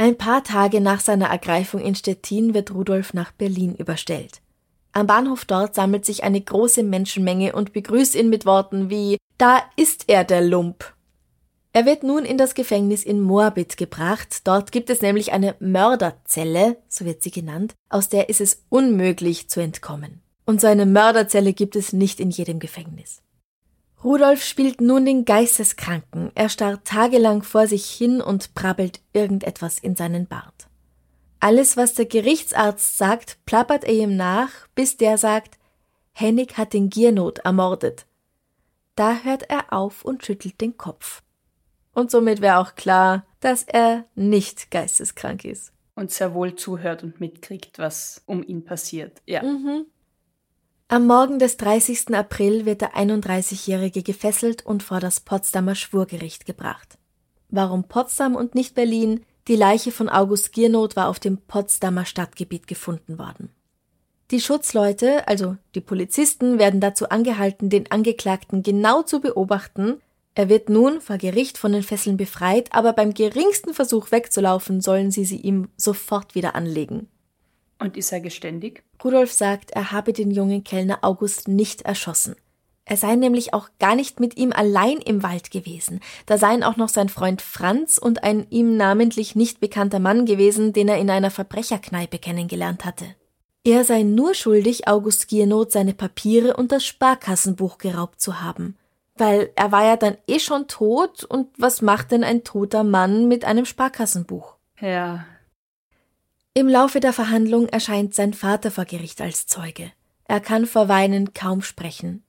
Ein 0.00 0.16
paar 0.16 0.44
Tage 0.44 0.80
nach 0.80 1.00
seiner 1.00 1.26
Ergreifung 1.26 1.80
in 1.80 1.96
Stettin 1.96 2.54
wird 2.54 2.72
Rudolf 2.72 3.14
nach 3.14 3.32
Berlin 3.32 3.74
überstellt. 3.74 4.40
Am 4.92 5.08
Bahnhof 5.08 5.44
dort 5.44 5.74
sammelt 5.74 6.04
sich 6.04 6.22
eine 6.22 6.40
große 6.40 6.84
Menschenmenge 6.84 7.52
und 7.52 7.72
begrüßt 7.72 8.14
ihn 8.14 8.30
mit 8.30 8.46
Worten 8.46 8.90
wie 8.90 9.18
Da 9.38 9.60
ist 9.74 10.04
er, 10.06 10.22
der 10.22 10.40
Lump. 10.40 10.94
Er 11.72 11.84
wird 11.84 12.04
nun 12.04 12.24
in 12.24 12.38
das 12.38 12.54
Gefängnis 12.54 13.02
in 13.02 13.20
Moabit 13.20 13.76
gebracht. 13.76 14.46
Dort 14.46 14.70
gibt 14.70 14.88
es 14.88 15.02
nämlich 15.02 15.32
eine 15.32 15.56
Mörderzelle, 15.58 16.76
so 16.88 17.04
wird 17.04 17.24
sie 17.24 17.32
genannt, 17.32 17.74
aus 17.88 18.08
der 18.08 18.28
ist 18.28 18.40
es 18.40 18.62
unmöglich 18.68 19.50
zu 19.50 19.60
entkommen. 19.60 20.22
Und 20.46 20.60
so 20.60 20.68
eine 20.68 20.86
Mörderzelle 20.86 21.52
gibt 21.52 21.74
es 21.74 21.92
nicht 21.92 22.20
in 22.20 22.30
jedem 22.30 22.60
Gefängnis. 22.60 23.20
Rudolf 24.04 24.44
spielt 24.44 24.80
nun 24.80 25.04
den 25.04 25.24
Geisteskranken. 25.24 26.30
Er 26.34 26.48
starrt 26.48 26.84
tagelang 26.84 27.42
vor 27.42 27.66
sich 27.66 27.90
hin 27.90 28.20
und 28.20 28.54
brabbelt 28.54 29.00
irgendetwas 29.12 29.78
in 29.78 29.96
seinen 29.96 30.26
Bart. 30.26 30.68
Alles, 31.40 31.76
was 31.76 31.94
der 31.94 32.06
Gerichtsarzt 32.06 32.96
sagt, 32.96 33.38
plappert 33.44 33.84
er 33.84 33.94
ihm 33.94 34.16
nach, 34.16 34.50
bis 34.74 34.96
der 34.96 35.18
sagt, 35.18 35.58
Hennig 36.12 36.56
hat 36.56 36.72
den 36.72 36.90
Giernot 36.90 37.38
ermordet. 37.40 38.06
Da 38.96 39.18
hört 39.22 39.48
er 39.48 39.72
auf 39.72 40.04
und 40.04 40.24
schüttelt 40.24 40.60
den 40.60 40.76
Kopf. 40.76 41.22
Und 41.92 42.10
somit 42.10 42.40
wäre 42.40 42.58
auch 42.58 42.74
klar, 42.74 43.24
dass 43.40 43.62
er 43.62 44.04
nicht 44.14 44.70
geisteskrank 44.70 45.44
ist. 45.44 45.72
Und 45.94 46.10
sehr 46.10 46.34
wohl 46.34 46.54
zuhört 46.54 47.02
und 47.02 47.20
mitkriegt, 47.20 47.78
was 47.78 48.22
um 48.26 48.42
ihn 48.42 48.64
passiert. 48.64 49.22
Ja. 49.26 49.42
Mhm. 49.42 49.86
Am 50.90 51.06
Morgen 51.06 51.38
des 51.38 51.58
30. 51.58 52.14
April 52.14 52.64
wird 52.64 52.80
der 52.80 52.96
31-Jährige 52.96 54.02
gefesselt 54.02 54.64
und 54.64 54.82
vor 54.82 55.00
das 55.00 55.20
Potsdamer 55.20 55.74
Schwurgericht 55.74 56.46
gebracht. 56.46 56.96
Warum 57.50 57.84
Potsdam 57.84 58.34
und 58.34 58.54
nicht 58.54 58.74
Berlin? 58.74 59.20
Die 59.48 59.56
Leiche 59.56 59.92
von 59.92 60.08
August 60.08 60.54
Giernoth 60.54 60.96
war 60.96 61.08
auf 61.08 61.20
dem 61.20 61.36
Potsdamer 61.36 62.06
Stadtgebiet 62.06 62.66
gefunden 62.66 63.18
worden. 63.18 63.50
Die 64.30 64.40
Schutzleute, 64.40 65.28
also 65.28 65.58
die 65.74 65.82
Polizisten, 65.82 66.58
werden 66.58 66.80
dazu 66.80 67.10
angehalten, 67.10 67.68
den 67.68 67.90
Angeklagten 67.90 68.62
genau 68.62 69.02
zu 69.02 69.20
beobachten. 69.20 70.00
Er 70.34 70.48
wird 70.48 70.70
nun 70.70 71.02
vor 71.02 71.18
Gericht 71.18 71.58
von 71.58 71.72
den 71.72 71.82
Fesseln 71.82 72.16
befreit, 72.16 72.72
aber 72.72 72.94
beim 72.94 73.12
geringsten 73.12 73.74
Versuch 73.74 74.10
wegzulaufen, 74.10 74.80
sollen 74.80 75.10
sie 75.10 75.26
sie 75.26 75.42
ihm 75.42 75.68
sofort 75.76 76.34
wieder 76.34 76.54
anlegen. 76.54 77.08
Und 77.78 77.96
ist 77.96 78.12
er 78.12 78.20
geständig? 78.20 78.82
Rudolf 79.02 79.32
sagt, 79.32 79.70
er 79.70 79.92
habe 79.92 80.12
den 80.12 80.30
jungen 80.30 80.64
Kellner 80.64 80.98
August 81.02 81.48
nicht 81.48 81.82
erschossen. 81.82 82.34
Er 82.84 82.96
sei 82.96 83.16
nämlich 83.16 83.52
auch 83.52 83.68
gar 83.78 83.94
nicht 83.94 84.18
mit 84.18 84.38
ihm 84.38 84.50
allein 84.52 84.96
im 84.98 85.22
Wald 85.22 85.50
gewesen. 85.50 86.00
Da 86.24 86.38
seien 86.38 86.64
auch 86.64 86.76
noch 86.76 86.88
sein 86.88 87.10
Freund 87.10 87.42
Franz 87.42 87.98
und 87.98 88.24
ein 88.24 88.46
ihm 88.48 88.76
namentlich 88.78 89.36
nicht 89.36 89.60
bekannter 89.60 89.98
Mann 89.98 90.24
gewesen, 90.24 90.72
den 90.72 90.88
er 90.88 90.98
in 90.98 91.10
einer 91.10 91.30
Verbrecherkneipe 91.30 92.18
kennengelernt 92.18 92.86
hatte. 92.86 93.04
Er 93.62 93.84
sei 93.84 94.02
nur 94.02 94.32
schuldig, 94.32 94.88
August 94.88 95.28
Giernoth 95.28 95.72
seine 95.72 95.92
Papiere 95.92 96.56
und 96.56 96.72
das 96.72 96.86
Sparkassenbuch 96.86 97.76
geraubt 97.76 98.22
zu 98.22 98.40
haben. 98.40 98.76
Weil 99.16 99.50
er 99.54 99.70
war 99.70 99.84
ja 99.84 99.96
dann 99.96 100.16
eh 100.26 100.38
schon 100.38 100.68
tot 100.68 101.24
und 101.24 101.48
was 101.58 101.82
macht 101.82 102.10
denn 102.10 102.24
ein 102.24 102.42
toter 102.44 102.84
Mann 102.84 103.28
mit 103.28 103.44
einem 103.44 103.66
Sparkassenbuch? 103.66 104.56
Ja, 104.80 105.26
im 106.58 106.68
Laufe 106.68 106.98
der 106.98 107.12
Verhandlung 107.12 107.68
erscheint 107.68 108.14
sein 108.14 108.34
Vater 108.34 108.70
vor 108.72 108.84
Gericht 108.84 109.20
als 109.20 109.46
Zeuge. 109.46 109.92
Er 110.24 110.40
kann 110.40 110.66
vor 110.66 110.88
Weinen 110.88 111.32
kaum 111.32 111.62
sprechen. 111.62 112.24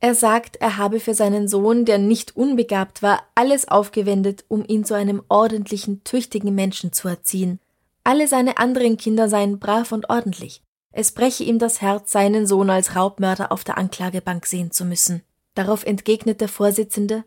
Er 0.00 0.14
sagt, 0.14 0.56
er 0.56 0.76
habe 0.76 1.00
für 1.00 1.14
seinen 1.14 1.48
Sohn, 1.48 1.86
der 1.86 1.96
nicht 1.96 2.36
unbegabt 2.36 3.02
war, 3.02 3.22
alles 3.34 3.66
aufgewendet, 3.66 4.44
um 4.48 4.64
ihn 4.66 4.84
zu 4.84 4.92
einem 4.92 5.22
ordentlichen, 5.30 6.04
tüchtigen 6.04 6.54
Menschen 6.54 6.92
zu 6.92 7.08
erziehen. 7.08 7.58
Alle 8.04 8.28
seine 8.28 8.58
anderen 8.58 8.98
Kinder 8.98 9.30
seien 9.30 9.58
brav 9.58 9.92
und 9.92 10.10
ordentlich. 10.10 10.62
Es 10.92 11.12
breche 11.12 11.44
ihm 11.44 11.58
das 11.58 11.80
Herz, 11.80 12.12
seinen 12.12 12.46
Sohn 12.46 12.68
als 12.68 12.94
Raubmörder 12.96 13.50
auf 13.50 13.64
der 13.64 13.78
Anklagebank 13.78 14.44
sehen 14.44 14.72
zu 14.72 14.84
müssen. 14.84 15.22
Darauf 15.54 15.86
entgegnet 15.86 16.42
der 16.42 16.48
Vorsitzende 16.48 17.24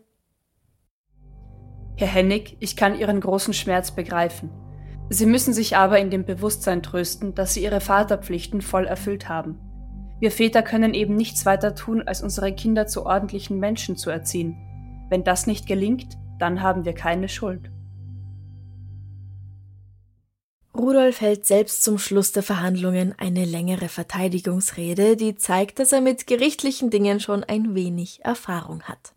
Herr 1.96 2.06
Hennig, 2.06 2.56
ich 2.60 2.76
kann 2.76 2.96
Ihren 2.96 3.20
großen 3.20 3.54
Schmerz 3.54 3.90
begreifen. 3.90 4.67
Sie 5.10 5.26
müssen 5.26 5.54
sich 5.54 5.76
aber 5.76 5.98
in 5.98 6.10
dem 6.10 6.24
Bewusstsein 6.24 6.82
trösten, 6.82 7.34
dass 7.34 7.54
sie 7.54 7.62
ihre 7.62 7.80
Vaterpflichten 7.80 8.60
voll 8.60 8.84
erfüllt 8.84 9.28
haben. 9.28 9.58
Wir 10.20 10.30
Väter 10.30 10.62
können 10.62 10.94
eben 10.94 11.14
nichts 11.14 11.46
weiter 11.46 11.74
tun, 11.74 12.02
als 12.02 12.22
unsere 12.22 12.52
Kinder 12.52 12.86
zu 12.86 13.06
ordentlichen 13.06 13.58
Menschen 13.58 13.96
zu 13.96 14.10
erziehen. 14.10 14.56
Wenn 15.08 15.24
das 15.24 15.46
nicht 15.46 15.66
gelingt, 15.66 16.18
dann 16.38 16.60
haben 16.62 16.84
wir 16.84 16.92
keine 16.92 17.28
Schuld. 17.28 17.70
Rudolf 20.76 21.20
hält 21.20 21.46
selbst 21.46 21.82
zum 21.82 21.98
Schluss 21.98 22.32
der 22.32 22.42
Verhandlungen 22.42 23.14
eine 23.18 23.44
längere 23.44 23.88
Verteidigungsrede, 23.88 25.16
die 25.16 25.34
zeigt, 25.34 25.78
dass 25.78 25.92
er 25.92 26.00
mit 26.00 26.26
gerichtlichen 26.26 26.90
Dingen 26.90 27.18
schon 27.18 27.42
ein 27.42 27.74
wenig 27.74 28.24
Erfahrung 28.24 28.82
hat. 28.82 29.14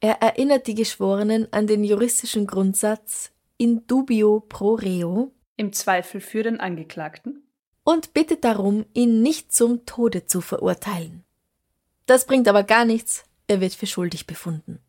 Er 0.00 0.20
erinnert 0.20 0.66
die 0.66 0.74
Geschworenen 0.74 1.46
an 1.52 1.68
den 1.68 1.84
juristischen 1.84 2.46
Grundsatz 2.48 3.30
in 3.56 3.86
dubio 3.86 4.40
pro 4.40 4.74
reo 4.74 5.32
im 5.56 5.72
Zweifel 5.72 6.20
für 6.20 6.42
den 6.42 6.60
Angeklagten 6.60 7.42
und 7.84 8.14
bittet 8.14 8.44
darum, 8.44 8.84
ihn 8.94 9.22
nicht 9.22 9.52
zum 9.52 9.86
Tode 9.86 10.26
zu 10.26 10.40
verurteilen. 10.40 11.24
Das 12.06 12.26
bringt 12.26 12.48
aber 12.48 12.62
gar 12.62 12.84
nichts, 12.84 13.24
er 13.46 13.60
wird 13.60 13.74
für 13.74 13.86
schuldig 13.86 14.26
befunden. 14.26 14.80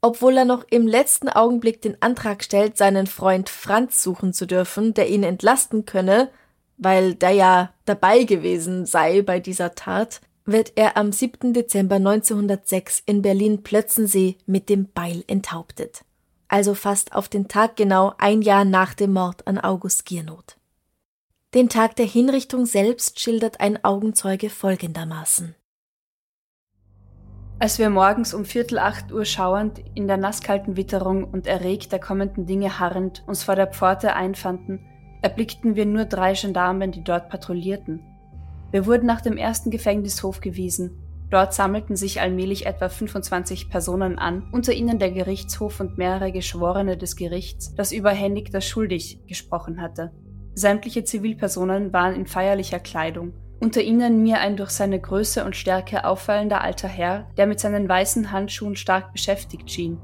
Obwohl 0.00 0.36
er 0.36 0.44
noch 0.44 0.64
im 0.70 0.86
letzten 0.86 1.28
Augenblick 1.28 1.82
den 1.82 2.00
Antrag 2.00 2.44
stellt, 2.44 2.76
seinen 2.76 3.06
Freund 3.06 3.48
Franz 3.48 4.02
suchen 4.02 4.32
zu 4.32 4.46
dürfen, 4.46 4.94
der 4.94 5.08
ihn 5.08 5.24
entlasten 5.24 5.84
könne, 5.86 6.30
weil 6.76 7.14
der 7.14 7.30
ja 7.30 7.74
dabei 7.84 8.22
gewesen 8.22 8.86
sei 8.86 9.22
bei 9.22 9.40
dieser 9.40 9.74
Tat, 9.74 10.20
wird 10.44 10.72
er 10.76 10.96
am 10.96 11.10
7. 11.10 11.52
Dezember 11.52 11.96
1906 11.96 13.02
in 13.06 13.22
Berlin-Plötzensee 13.22 14.36
mit 14.46 14.68
dem 14.68 14.88
Beil 14.92 15.24
enthauptet 15.26 16.04
also 16.48 16.74
fast 16.74 17.14
auf 17.14 17.28
den 17.28 17.48
Tag 17.48 17.76
genau 17.76 18.14
ein 18.18 18.42
Jahr 18.42 18.64
nach 18.64 18.94
dem 18.94 19.12
Mord 19.12 19.46
an 19.46 19.58
August 19.58 20.06
Giernoth. 20.06 20.56
Den 21.54 21.68
Tag 21.68 21.96
der 21.96 22.06
Hinrichtung 22.06 22.66
selbst 22.66 23.20
schildert 23.20 23.60
ein 23.60 23.82
Augenzeuge 23.84 24.50
folgendermaßen. 24.50 25.54
Als 27.60 27.78
wir 27.78 27.90
morgens 27.90 28.34
um 28.34 28.44
Viertel 28.44 28.78
acht 28.78 29.10
Uhr 29.12 29.24
schauernd 29.24 29.82
in 29.94 30.06
der 30.06 30.16
nasskalten 30.16 30.76
Witterung 30.76 31.24
und 31.24 31.46
erregt 31.46 31.90
der 31.90 31.98
kommenden 31.98 32.46
Dinge 32.46 32.78
harrend 32.78 33.24
uns 33.26 33.42
vor 33.42 33.56
der 33.56 33.66
Pforte 33.66 34.14
einfanden, 34.14 34.86
erblickten 35.22 35.74
wir 35.74 35.84
nur 35.84 36.04
drei 36.04 36.34
Gendarmen, 36.34 36.92
die 36.92 37.02
dort 37.02 37.28
patrouillierten. 37.28 38.00
Wir 38.70 38.86
wurden 38.86 39.06
nach 39.06 39.22
dem 39.22 39.36
ersten 39.36 39.70
Gefängnishof 39.70 40.40
gewiesen, 40.40 41.02
Dort 41.30 41.52
sammelten 41.52 41.94
sich 41.94 42.20
allmählich 42.20 42.64
etwa 42.64 42.88
25 42.88 43.68
Personen 43.68 44.18
an, 44.18 44.48
unter 44.50 44.72
ihnen 44.72 44.98
der 44.98 45.10
Gerichtshof 45.10 45.80
und 45.80 45.98
mehrere 45.98 46.32
Geschworene 46.32 46.96
des 46.96 47.16
Gerichts, 47.16 47.74
das 47.74 47.92
über 47.92 48.14
das 48.50 48.64
schuldig 48.66 49.20
gesprochen 49.26 49.82
hatte. 49.82 50.12
Sämtliche 50.54 51.04
Zivilpersonen 51.04 51.92
waren 51.92 52.14
in 52.14 52.26
feierlicher 52.26 52.80
Kleidung, 52.80 53.34
unter 53.60 53.82
ihnen 53.82 54.22
mir 54.22 54.40
ein 54.40 54.56
durch 54.56 54.70
seine 54.70 55.00
Größe 55.00 55.44
und 55.44 55.54
Stärke 55.54 56.04
auffallender 56.04 56.62
alter 56.62 56.88
Herr, 56.88 57.28
der 57.36 57.46
mit 57.46 57.60
seinen 57.60 57.88
weißen 57.88 58.32
Handschuhen 58.32 58.76
stark 58.76 59.12
beschäftigt 59.12 59.70
schien. 59.70 59.98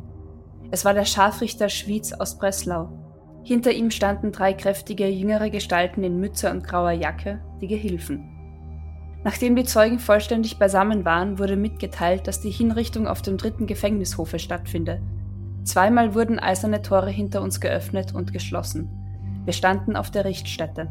Es 0.70 0.84
war 0.84 0.92
der 0.92 1.04
Scharfrichter 1.04 1.68
Schwyz 1.68 2.12
aus 2.12 2.38
Breslau. 2.38 2.90
Hinter 3.44 3.72
ihm 3.72 3.90
standen 3.90 4.32
drei 4.32 4.52
kräftige 4.54 5.08
jüngere 5.08 5.50
Gestalten 5.50 6.02
in 6.02 6.18
Mütze 6.18 6.50
und 6.50 6.64
grauer 6.64 6.92
Jacke, 6.92 7.42
die 7.60 7.68
Gehilfen. 7.68 8.33
Nachdem 9.24 9.56
die 9.56 9.64
Zeugen 9.64 9.98
vollständig 9.98 10.58
beisammen 10.58 11.06
waren, 11.06 11.38
wurde 11.38 11.56
mitgeteilt, 11.56 12.28
dass 12.28 12.42
die 12.42 12.50
Hinrichtung 12.50 13.08
auf 13.08 13.22
dem 13.22 13.38
dritten 13.38 13.66
Gefängnishofe 13.66 14.38
stattfinde. 14.38 15.00
Zweimal 15.64 16.14
wurden 16.14 16.38
eiserne 16.38 16.82
Tore 16.82 17.08
hinter 17.08 17.40
uns 17.40 17.58
geöffnet 17.58 18.14
und 18.14 18.34
geschlossen. 18.34 18.90
Wir 19.46 19.54
standen 19.54 19.96
auf 19.96 20.10
der 20.10 20.26
Richtstätte. 20.26 20.88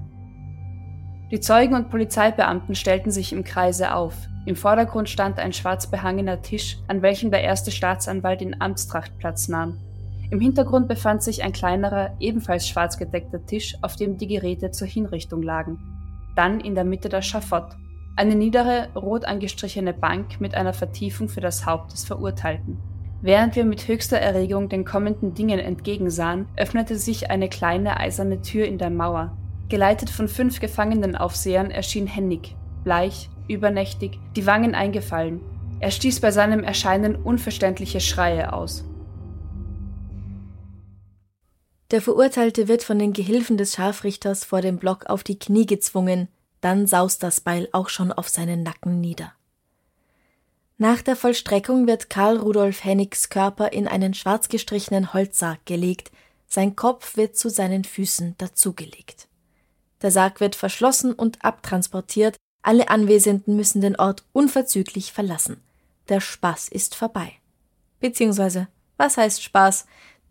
Die 1.30 1.40
Zeugen 1.40 1.76
und 1.76 1.92
Polizeibeamten 1.92 2.74
stellten 2.74 3.12
sich 3.12 3.34
im 3.34 3.44
Kreise 3.44 3.94
auf. 3.94 4.16
Im 4.48 4.56
Vordergrund 4.56 5.10
stand 5.10 5.38
ein 5.40 5.54
schwarz 5.54 5.88
behangener 5.88 6.42
Tisch, 6.42 6.80
an 6.88 7.04
welchem 7.04 7.30
der 7.30 7.44
erste 7.44 7.70
Staatsanwalt 7.70 8.42
in 8.42 8.60
Amtstracht 8.60 9.18
Platz 9.20 9.48
nahm. 9.48 9.78
Im 10.32 10.40
Hintergrund 10.40 10.88
befand 10.88 11.22
sich 11.22 11.44
ein 11.44 11.54
kleinerer, 11.54 12.16
ebenfalls 12.20 12.68
schwarz 12.68 12.98
gedeckter 12.98 13.46
Tisch, 13.46 13.76
auf 13.84 13.96
dem 13.96 14.18
die 14.18 14.28
Geräte 14.28 14.72
zur 14.72 14.88
Hinrichtung 14.88 15.44
lagen. 15.44 15.78
dann 16.36 16.60
in 16.60 16.74
der 16.74 16.84
Mitte 16.84 17.10
das 17.10 17.28
Schafott, 17.28 17.76
eine 18.16 18.36
niedere, 18.36 18.90
rot 18.96 19.26
angestrichene 19.26 19.94
Bank 19.94 20.40
mit 20.40 20.56
einer 20.56 20.74
Vertiefung 20.74 21.30
für 21.30 21.42
das 21.42 21.66
Haupt 21.66 21.94
des 21.94 22.06
Verurteilten. 22.06 22.78
Während 23.22 23.56
wir 23.56 23.64
mit 23.64 23.88
höchster 23.88 24.18
Erregung 24.18 24.70
den 24.70 24.86
kommenden 24.86 25.34
Dingen 25.34 25.60
entgegensahen, 25.60 26.48
öffnete 26.58 26.98
sich 26.98 27.32
eine 27.32 27.50
kleine 27.50 27.98
eiserne 27.98 28.42
Tür 28.42 28.66
in 28.66 28.78
der 28.78 28.90
Mauer. 28.90 29.36
Geleitet 29.70 30.10
von 30.10 30.28
fünf 30.28 30.60
Gefangenenaufsehern 30.60 31.72
erschien 31.72 32.06
Hennig, 32.06 32.56
bleich, 32.84 33.30
übernächtig, 33.48 34.20
die 34.36 34.46
Wangen 34.46 34.76
eingefallen. 34.76 35.42
Er 35.80 35.90
stieß 35.90 36.20
bei 36.20 36.32
seinem 36.32 36.64
Erscheinen 36.64 37.16
unverständliche 37.16 38.00
Schreie 38.00 38.54
aus. 38.54 38.86
Der 41.92 42.02
Verurteilte 42.02 42.68
wird 42.68 42.84
von 42.84 43.00
den 43.00 43.14
Gehilfen 43.14 43.58
des 43.58 43.76
Scharfrichters 43.76 44.44
vor 44.44 44.62
dem 44.62 44.78
Block 44.78 45.06
auf 45.08 45.24
die 45.24 45.40
Knie 45.40 45.66
gezwungen, 45.66 46.28
dann 46.64 46.88
saust 46.88 47.24
das 47.24 47.42
Beil 47.42 47.68
auch 47.74 47.90
schon 47.90 48.12
auf 48.12 48.30
seinen 48.30 48.64
Nacken 48.64 49.02
nieder. 49.02 49.34
Nach 50.78 51.02
der 51.02 51.16
Vollstreckung 51.16 51.88
wird 51.88 52.10
Karl 52.10 52.38
Rudolf 52.38 52.84
Hennigs 52.84 53.30
Körper 53.30 53.74
in 53.74 53.88
einen 53.88 54.14
schwarz 54.14 54.50
gestrichenen 54.50 55.14
Holzsarg 55.14 55.66
gelegt, 55.66 56.12
sein 56.48 56.76
Kopf 56.76 57.18
wird 57.18 57.38
zu 57.38 57.50
seinen 57.50 57.84
Füßen 57.84 58.36
dazugelegt. 58.38 59.28
Der 60.02 60.12
Sarg 60.12 60.40
wird 60.40 60.56
verschlossen 60.56 61.14
und 61.14 61.44
abtransportiert, 61.44 62.38
alle 62.62 62.90
Anwesenden 62.90 63.56
müssen 63.56 63.82
den 63.82 63.98
Ort 63.98 64.24
unverzüglich 64.32 65.12
verlassen. 65.12 65.62
Der 66.10 66.22
Spaß 66.22 66.70
ist 66.70 66.96
vorbei. 66.96 67.34
Beziehungsweise, 68.00 68.68
was 68.98 69.18
heißt 69.18 69.44
Spaß? 69.44 69.86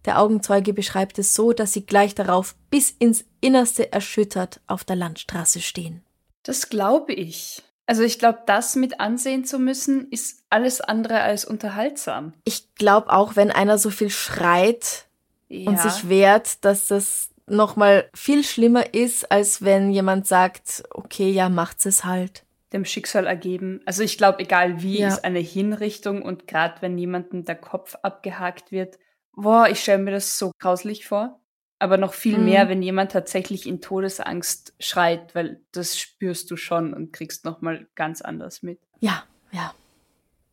Der 0.05 0.18
Augenzeuge 0.21 0.73
beschreibt 0.73 1.18
es 1.18 1.35
so, 1.35 1.53
dass 1.53 1.73
sie 1.73 1.87
gleich 1.87 2.14
darauf 2.14 2.55
bis 2.71 2.90
ins 2.90 3.25
Innerste 3.40 3.92
erschüttert 3.92 4.61
auf 4.66 4.85
der 4.85 4.97
Landstraße 4.97 5.61
stehen. 5.61 6.03
Das 6.43 6.69
glaube 6.69 7.13
ich. 7.13 7.63
Also 7.87 8.03
ich 8.03 8.19
glaube, 8.19 8.41
das 8.47 8.77
mit 8.77 9.01
ansehen 9.01 9.45
zu 9.45 9.59
müssen, 9.59 10.09
ist 10.11 10.45
alles 10.51 10.81
andere 10.81 11.21
als 11.21 11.45
unterhaltsam. 11.45 12.33
Ich 12.45 12.75
glaube 12.77 13.13
auch, 13.13 13.37
wenn 13.37 13.51
einer 13.51 13.77
so 13.79 13.91
viel 13.91 14.11
schreit 14.11 15.07
Ja. 15.49 15.69
und 15.71 15.79
sich 15.81 16.09
wehrt, 16.09 16.65
dass 16.65 16.87
das 16.89 17.31
nochmal 17.47 18.09
viel 18.15 18.45
schlimmer 18.45 18.95
ist, 18.95 19.31
als 19.31 19.63
wenn 19.63 19.91
jemand 19.91 20.27
sagt, 20.27 20.85
okay, 20.91 21.31
ja, 21.31 21.49
macht's 21.49 21.87
es 21.87 22.05
halt. 22.05 22.45
dem 22.73 22.87
Schicksal 22.87 23.27
ergeben. 23.27 23.83
Also 23.85 24.03
ich 24.03 24.17
glaube, 24.17 24.39
egal 24.39 24.81
wie, 24.81 25.01
Ja. 25.01 25.09
ist 25.09 25.25
eine 25.25 25.41
Hinrichtung 25.41 26.23
und 26.23 26.49
gerade 26.49 26.81
wenn 26.81 26.97
jemandem 26.97 27.45
der 27.45 27.57
Kopf 27.57 27.97
abgehakt 28.01 28.73
wird, 28.73 28.99
boah, 29.35 29.69
ich 29.69 29.81
stelle 29.81 29.99
mir 30.03 30.13
das 30.13 30.39
so 30.39 30.53
grauslich 30.59 31.07
vor. 31.07 31.39
Aber 31.83 31.97
noch 31.97 32.14
viel 32.14 32.38
Mhm. 32.38 32.45
mehr, 32.45 32.68
wenn 32.68 32.81
jemand 32.81 33.11
tatsächlich 33.11 33.66
in 33.66 33.81
Todesangst 33.81 34.73
schreit, 34.79 35.35
weil 35.35 35.61
das 35.73 35.99
spürst 35.99 36.49
du 36.53 36.57
schon 36.57 36.95
und 36.95 37.12
kriegst 37.12 37.45
nochmal 37.45 37.88
ganz 37.97 38.23
anders 38.23 38.62
mit. 38.62 38.79
Ja, 39.01 39.25
ja. 39.51 39.75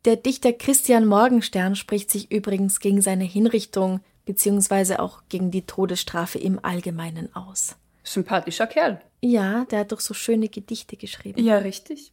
Der 0.05 0.15
Dichter 0.15 0.53
Christian 0.53 1.05
Morgenstern 1.05 1.75
spricht 1.75 2.09
sich 2.09 2.31
übrigens 2.31 2.79
gegen 2.79 3.01
seine 3.01 3.25
Hinrichtung 3.25 3.99
beziehungsweise 4.25 4.99
auch 4.99 5.21
gegen 5.29 5.51
die 5.51 5.67
Todesstrafe 5.67 6.39
im 6.39 6.63
Allgemeinen 6.65 7.35
aus. 7.35 7.75
Sympathischer 8.03 8.65
Kerl. 8.65 8.99
Ja, 9.21 9.65
der 9.65 9.79
hat 9.81 9.91
doch 9.91 9.99
so 9.99 10.15
schöne 10.15 10.49
Gedichte 10.49 10.97
geschrieben. 10.97 11.43
Ja, 11.43 11.57
richtig. 11.59 12.11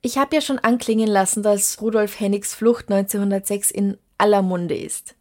Ich 0.00 0.16
habe 0.16 0.34
ja 0.34 0.40
schon 0.40 0.58
anklingen 0.60 1.08
lassen, 1.08 1.42
dass 1.42 1.80
Rudolf 1.82 2.20
Hennigs 2.20 2.54
Flucht 2.54 2.90
1906 2.90 3.70
in 3.70 3.98
aller 4.16 4.40
Munde 4.40 4.76
ist. 4.76 5.14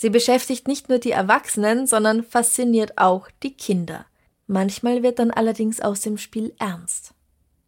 Sie 0.00 0.08
beschäftigt 0.08 0.66
nicht 0.66 0.88
nur 0.88 0.98
die 0.98 1.10
Erwachsenen, 1.10 1.86
sondern 1.86 2.24
fasziniert 2.24 2.96
auch 2.96 3.28
die 3.42 3.52
Kinder. 3.52 4.06
Manchmal 4.46 5.02
wird 5.02 5.18
dann 5.18 5.30
allerdings 5.30 5.82
aus 5.82 6.00
dem 6.00 6.16
Spiel 6.16 6.54
ernst. 6.58 7.12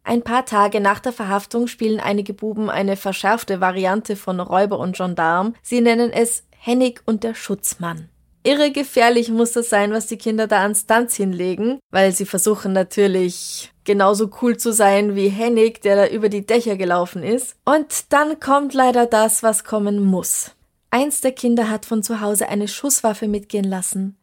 Ein 0.03 0.23
paar 0.23 0.43
Tage 0.43 0.79
nach 0.79 0.99
der 0.99 1.13
Verhaftung 1.13 1.67
spielen 1.67 1.99
einige 1.99 2.33
Buben 2.33 2.71
eine 2.71 2.97
verschärfte 2.97 3.61
Variante 3.61 4.15
von 4.15 4.39
Räuber 4.39 4.79
und 4.79 4.97
Gendarm. 4.97 5.53
Sie 5.61 5.79
nennen 5.79 6.11
es 6.11 6.43
Hennig 6.57 7.03
und 7.05 7.23
der 7.23 7.35
Schutzmann. 7.35 8.09
Irre 8.41 8.71
gefährlich 8.71 9.29
muss 9.29 9.51
das 9.51 9.69
sein, 9.69 9.91
was 9.91 10.07
die 10.07 10.17
Kinder 10.17 10.47
da 10.47 10.65
an 10.65 10.73
Stunts 10.73 11.15
hinlegen, 11.15 11.77
weil 11.91 12.13
sie 12.13 12.25
versuchen 12.25 12.73
natürlich 12.73 13.71
genauso 13.83 14.31
cool 14.41 14.57
zu 14.57 14.73
sein 14.73 15.15
wie 15.15 15.29
Hennig, 15.29 15.83
der 15.83 15.95
da 15.95 16.07
über 16.07 16.29
die 16.29 16.47
Dächer 16.47 16.77
gelaufen 16.77 17.21
ist. 17.21 17.55
Und 17.63 18.11
dann 18.11 18.39
kommt 18.39 18.73
leider 18.73 19.05
das, 19.05 19.43
was 19.43 19.63
kommen 19.63 20.03
muss. 20.03 20.55
Eins 20.93 21.21
der 21.21 21.31
Kinder 21.31 21.71
hat 21.71 21.87
von 21.87 22.03
zu 22.03 22.21
Hause 22.21 22.49
eine 22.49 22.67
Schusswaffe 22.67 23.27
mitgehen 23.27 23.63
lassen. 23.63 24.15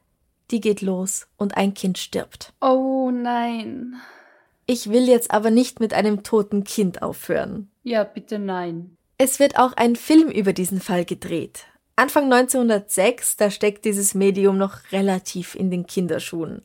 Die 0.53 0.61
geht 0.61 0.83
los 0.83 1.27
und 1.37 1.57
ein 1.57 1.75
Kind 1.75 1.99
stirbt. 1.99 2.53
Oh 2.61 3.11
nein. 3.13 3.97
Ich 4.67 4.89
will 4.89 5.09
jetzt 5.09 5.33
aber 5.33 5.51
nicht 5.51 5.81
mit 5.81 5.93
einem 5.93 6.23
toten 6.23 6.63
Kind 6.63 7.03
aufhören. 7.03 7.69
Ja, 7.83 8.05
bitte 8.05 8.39
nein. 8.39 8.97
Es 9.19 9.41
wird 9.41 9.59
auch 9.59 9.73
ein 9.73 9.97
Film 9.97 10.29
über 10.29 10.53
diesen 10.53 10.81
Fall 10.81 11.05
gedreht. 11.05 11.65
Anfang 11.97 12.33
1906, 12.33 13.37
da 13.37 13.51
steckt 13.51 13.85
dieses 13.85 14.15
Medium 14.15 14.57
noch 14.57 14.93
relativ 14.93 15.57
in 15.57 15.73
den 15.73 15.89
Kinderschuhen. 15.89 16.63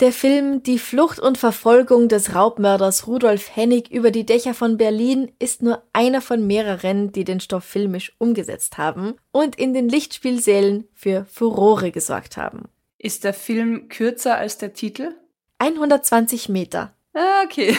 Der 0.00 0.10
Film 0.10 0.64
Die 0.64 0.80
Flucht 0.80 1.20
und 1.20 1.38
Verfolgung 1.38 2.08
des 2.08 2.34
Raubmörders 2.34 3.06
Rudolf 3.06 3.54
Hennig 3.54 3.92
über 3.92 4.10
die 4.10 4.26
Dächer 4.26 4.52
von 4.52 4.76
Berlin 4.76 5.30
ist 5.38 5.62
nur 5.62 5.84
einer 5.92 6.20
von 6.20 6.44
mehreren, 6.44 7.12
die 7.12 7.22
den 7.22 7.38
Stoff 7.38 7.62
filmisch 7.62 8.12
umgesetzt 8.18 8.76
haben 8.76 9.14
und 9.30 9.54
in 9.56 9.72
den 9.72 9.88
Lichtspielsälen 9.88 10.88
für 10.94 11.26
Furore 11.26 11.92
gesorgt 11.92 12.36
haben. 12.36 12.64
Ist 12.98 13.22
der 13.22 13.34
Film 13.34 13.88
kürzer 13.88 14.36
als 14.36 14.58
der 14.58 14.72
Titel? 14.72 15.14
120 15.58 16.48
Meter. 16.48 16.92
Ah, 17.12 17.44
okay. 17.44 17.76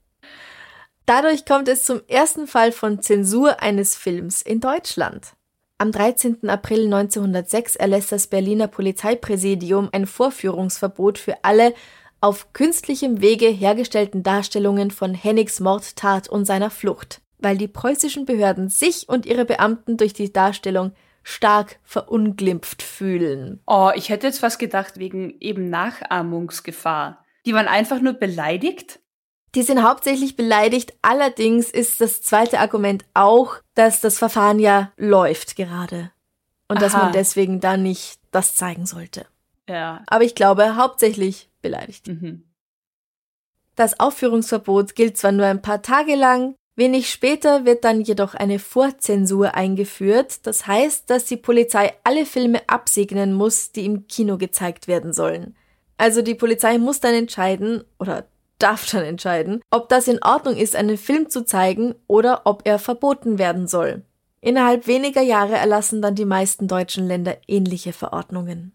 Dadurch 1.07 1.45
kommt 1.45 1.67
es 1.67 1.83
zum 1.83 2.01
ersten 2.07 2.47
Fall 2.47 2.71
von 2.71 3.03
Zensur 3.03 3.61
eines 3.61 3.97
Films 3.97 4.43
in 4.43 4.61
Deutschland. 4.61 5.33
Am 5.81 5.93
13. 5.93 6.47
April 6.51 6.93
1906 6.93 7.75
erlässt 7.77 8.13
das 8.13 8.27
Berliner 8.27 8.67
Polizeipräsidium 8.69 9.89
ein 9.93 10.07
Vorführungsverbot 10.07 11.17
für 11.17 11.43
alle 11.43 11.73
auf 12.21 12.53
künstlichem 12.53 13.23
Wege 13.23 13.47
hergestellten 13.47 14.23
Darstellungen 14.23 14.91
von 14.91 15.15
Hennigs 15.15 15.59
Mordtat 15.59 16.29
und 16.29 16.45
seiner 16.45 16.69
Flucht, 16.69 17.23
weil 17.39 17.57
die 17.57 17.67
preußischen 17.67 18.27
Behörden 18.27 18.69
sich 18.69 19.09
und 19.09 19.25
ihre 19.25 19.47
Beamten 19.47 19.97
durch 19.97 20.13
die 20.13 20.31
Darstellung 20.31 20.93
stark 21.23 21.79
verunglimpft 21.83 22.83
fühlen. 22.83 23.63
Oh, 23.67 23.91
ich 23.95 24.11
hätte 24.11 24.27
jetzt 24.27 24.43
was 24.43 24.59
gedacht 24.59 24.99
wegen 24.99 25.35
eben 25.41 25.71
Nachahmungsgefahr. 25.71 27.25
Die 27.47 27.55
waren 27.55 27.69
einfach 27.69 28.03
nur 28.03 28.13
beleidigt? 28.13 29.01
Die 29.55 29.63
sind 29.63 29.83
hauptsächlich 29.83 30.37
beleidigt, 30.37 30.95
allerdings 31.03 31.71
ist 31.71 32.01
das 32.01 32.23
zweite 32.23 32.61
Argument 32.61 33.05
auch, 33.15 33.57
dass 33.75 34.01
das 34.01 34.19
Verfahren 34.19 34.59
ja 34.61 34.93
läuft 34.97 35.57
gerade. 35.57 36.13
Und 36.69 36.81
dass 36.81 36.95
Aha. 36.95 37.05
man 37.05 37.13
deswegen 37.13 37.59
da 37.59 37.77
nicht 37.77 38.21
das 38.31 38.55
zeigen 38.55 38.87
sollte. 38.87 39.27
Ja. 39.69 40.05
Aber 40.07 40.23
ich 40.23 40.37
glaube, 40.37 40.77
hauptsächlich 40.77 41.51
beleidigt. 41.63 42.07
Mhm. 42.07 42.45
Das 43.75 43.99
Aufführungsverbot 43.99 44.95
gilt 44.95 45.17
zwar 45.17 45.33
nur 45.33 45.47
ein 45.47 45.63
paar 45.63 45.83
Tage 45.83 46.15
lang, 46.15 46.55
wenig 46.77 47.11
später 47.11 47.65
wird 47.65 47.85
dann 47.85 48.01
jedoch 48.01 48.35
eine 48.35 48.59
Vorzensur 48.59 49.55
eingeführt. 49.55 50.47
Das 50.47 50.67
heißt, 50.67 51.11
dass 51.11 51.25
die 51.25 51.37
Polizei 51.37 51.93
alle 52.05 52.27
Filme 52.27 52.63
absegnen 52.69 53.33
muss, 53.33 53.73
die 53.73 53.85
im 53.85 54.07
Kino 54.07 54.39
gezeigt 54.39 54.87
werden 54.87 55.13
sollen. 55.13 55.57
Also 55.97 56.23
die 56.23 56.35
Polizei 56.35 56.79
muss 56.79 57.01
dann 57.01 57.15
entscheiden, 57.15 57.85
oder 57.99 58.27
darf 58.63 58.89
dann 58.91 59.05
entscheiden, 59.05 59.63
ob 59.71 59.89
das 59.89 60.09
in 60.09 60.23
Ordnung 60.23 60.57
ist, 60.57 60.77
einen 60.77 60.97
Film 60.97 61.29
zu 61.29 61.45
zeigen 61.45 61.95
oder 62.07 62.43
ob 62.45 62.63
er 62.67 62.79
verboten 62.79 63.39
werden 63.39 63.67
soll. 63.67 64.05
Innerhalb 64.41 64.87
weniger 64.87 65.23
Jahre 65.23 65.57
erlassen 65.57 66.01
dann 66.01 66.15
die 66.15 66.25
meisten 66.25 66.67
deutschen 66.67 67.07
Länder 67.07 67.37
ähnliche 67.47 67.93
Verordnungen. 67.93 68.73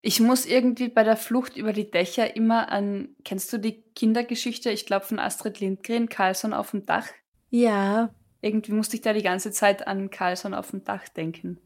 Ich 0.00 0.18
muss 0.18 0.46
irgendwie 0.46 0.88
bei 0.88 1.04
der 1.04 1.16
Flucht 1.16 1.56
über 1.56 1.72
die 1.72 1.88
Dächer 1.88 2.34
immer 2.34 2.72
an, 2.72 3.10
kennst 3.24 3.52
du 3.52 3.58
die 3.58 3.82
Kindergeschichte, 3.94 4.70
ich 4.70 4.84
glaube 4.86 5.06
von 5.06 5.20
Astrid 5.20 5.60
Lindgren, 5.60 6.08
Carlson 6.08 6.52
auf 6.52 6.72
dem 6.72 6.84
Dach? 6.84 7.06
Ja, 7.50 8.10
Irgendwie 8.40 8.72
musste 8.72 8.96
ich 8.96 9.02
da 9.02 9.12
die 9.12 9.22
ganze 9.22 9.52
Zeit 9.52 9.86
an 9.86 10.10
Carlson 10.10 10.52
auf 10.52 10.72
dem 10.72 10.82
Dach 10.82 11.08
denken. 11.08 11.58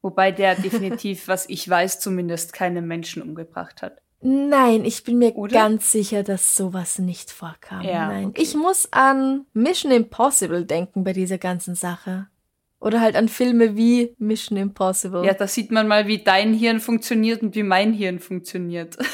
Wobei 0.00 0.30
der 0.30 0.54
definitiv, 0.54 1.26
was 1.28 1.48
ich 1.48 1.68
weiß, 1.68 1.98
zumindest 1.98 2.52
keine 2.52 2.80
Menschen 2.80 3.22
umgebracht 3.22 3.82
hat. 3.82 4.00
Nein, 4.22 4.84
ich 4.84 5.02
bin 5.02 5.18
mir 5.18 5.34
Oder? 5.36 5.52
ganz 5.52 5.90
sicher, 5.90 6.22
dass 6.22 6.54
sowas 6.54 6.98
nicht 6.98 7.30
vorkam. 7.30 7.82
Ja, 7.82 8.06
Nein. 8.06 8.26
okay. 8.26 8.42
Ich 8.42 8.54
muss 8.54 8.88
an 8.92 9.46
Mission 9.52 9.90
Impossible 9.90 10.64
denken 10.64 11.04
bei 11.04 11.12
dieser 11.12 11.38
ganzen 11.38 11.74
Sache. 11.74 12.28
Oder 12.80 13.00
halt 13.00 13.16
an 13.16 13.28
Filme 13.28 13.76
wie 13.76 14.14
Mission 14.18 14.56
Impossible. 14.58 15.24
Ja, 15.24 15.34
da 15.34 15.46
sieht 15.46 15.70
man 15.70 15.86
mal, 15.88 16.06
wie 16.06 16.18
dein 16.18 16.54
Hirn 16.54 16.80
funktioniert 16.80 17.42
und 17.42 17.54
wie 17.54 17.62
mein 17.62 17.92
Hirn 17.92 18.18
funktioniert. 18.18 18.96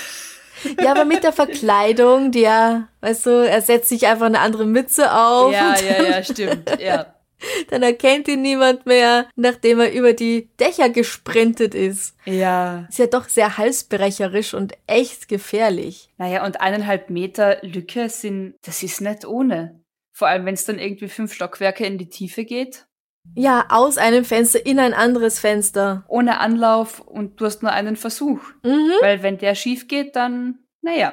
Ja, 0.82 0.90
aber 0.90 1.04
mit 1.04 1.22
der 1.22 1.32
Verkleidung, 1.32 2.32
die 2.32 2.40
ja, 2.40 2.88
weißt 3.00 3.26
du, 3.26 3.30
er 3.48 3.62
setzt 3.62 3.88
sich 3.90 4.08
einfach 4.08 4.26
eine 4.26 4.40
andere 4.40 4.66
Mütze 4.66 5.14
auf. 5.14 5.52
ja, 5.52 5.76
ja, 5.78 6.02
ja, 6.02 6.24
stimmt. 6.24 6.68
Ja. 6.80 7.14
Dann 7.70 7.82
erkennt 7.82 8.28
ihn 8.28 8.42
niemand 8.42 8.86
mehr, 8.86 9.28
nachdem 9.36 9.80
er 9.80 9.92
über 9.92 10.12
die 10.12 10.48
Dächer 10.58 10.88
gesprintet 10.90 11.74
ist. 11.74 12.16
Ja. 12.24 12.86
Ist 12.88 12.98
ja 12.98 13.06
doch 13.06 13.28
sehr 13.28 13.58
halsbrecherisch 13.58 14.54
und 14.54 14.74
echt 14.86 15.28
gefährlich. 15.28 16.10
Naja, 16.18 16.44
und 16.44 16.60
eineinhalb 16.60 17.10
Meter 17.10 17.58
Lücke 17.62 18.08
sind, 18.08 18.54
das 18.62 18.82
ist 18.82 19.00
nicht 19.00 19.24
ohne. 19.24 19.80
Vor 20.12 20.28
allem, 20.28 20.46
wenn 20.46 20.54
es 20.54 20.64
dann 20.64 20.78
irgendwie 20.78 21.08
fünf 21.08 21.32
Stockwerke 21.32 21.86
in 21.86 21.98
die 21.98 22.08
Tiefe 22.08 22.44
geht. 22.44 22.86
Ja, 23.34 23.66
aus 23.68 23.98
einem 23.98 24.24
Fenster 24.24 24.64
in 24.64 24.78
ein 24.78 24.94
anderes 24.94 25.38
Fenster. 25.38 26.04
Ohne 26.08 26.40
Anlauf 26.40 27.00
und 27.00 27.40
du 27.40 27.44
hast 27.44 27.62
nur 27.62 27.72
einen 27.72 27.96
Versuch. 27.96 28.40
Mhm. 28.64 28.90
Weil 29.00 29.22
wenn 29.22 29.38
der 29.38 29.54
schief 29.54 29.86
geht, 29.86 30.16
dann, 30.16 30.58
naja. 30.80 31.12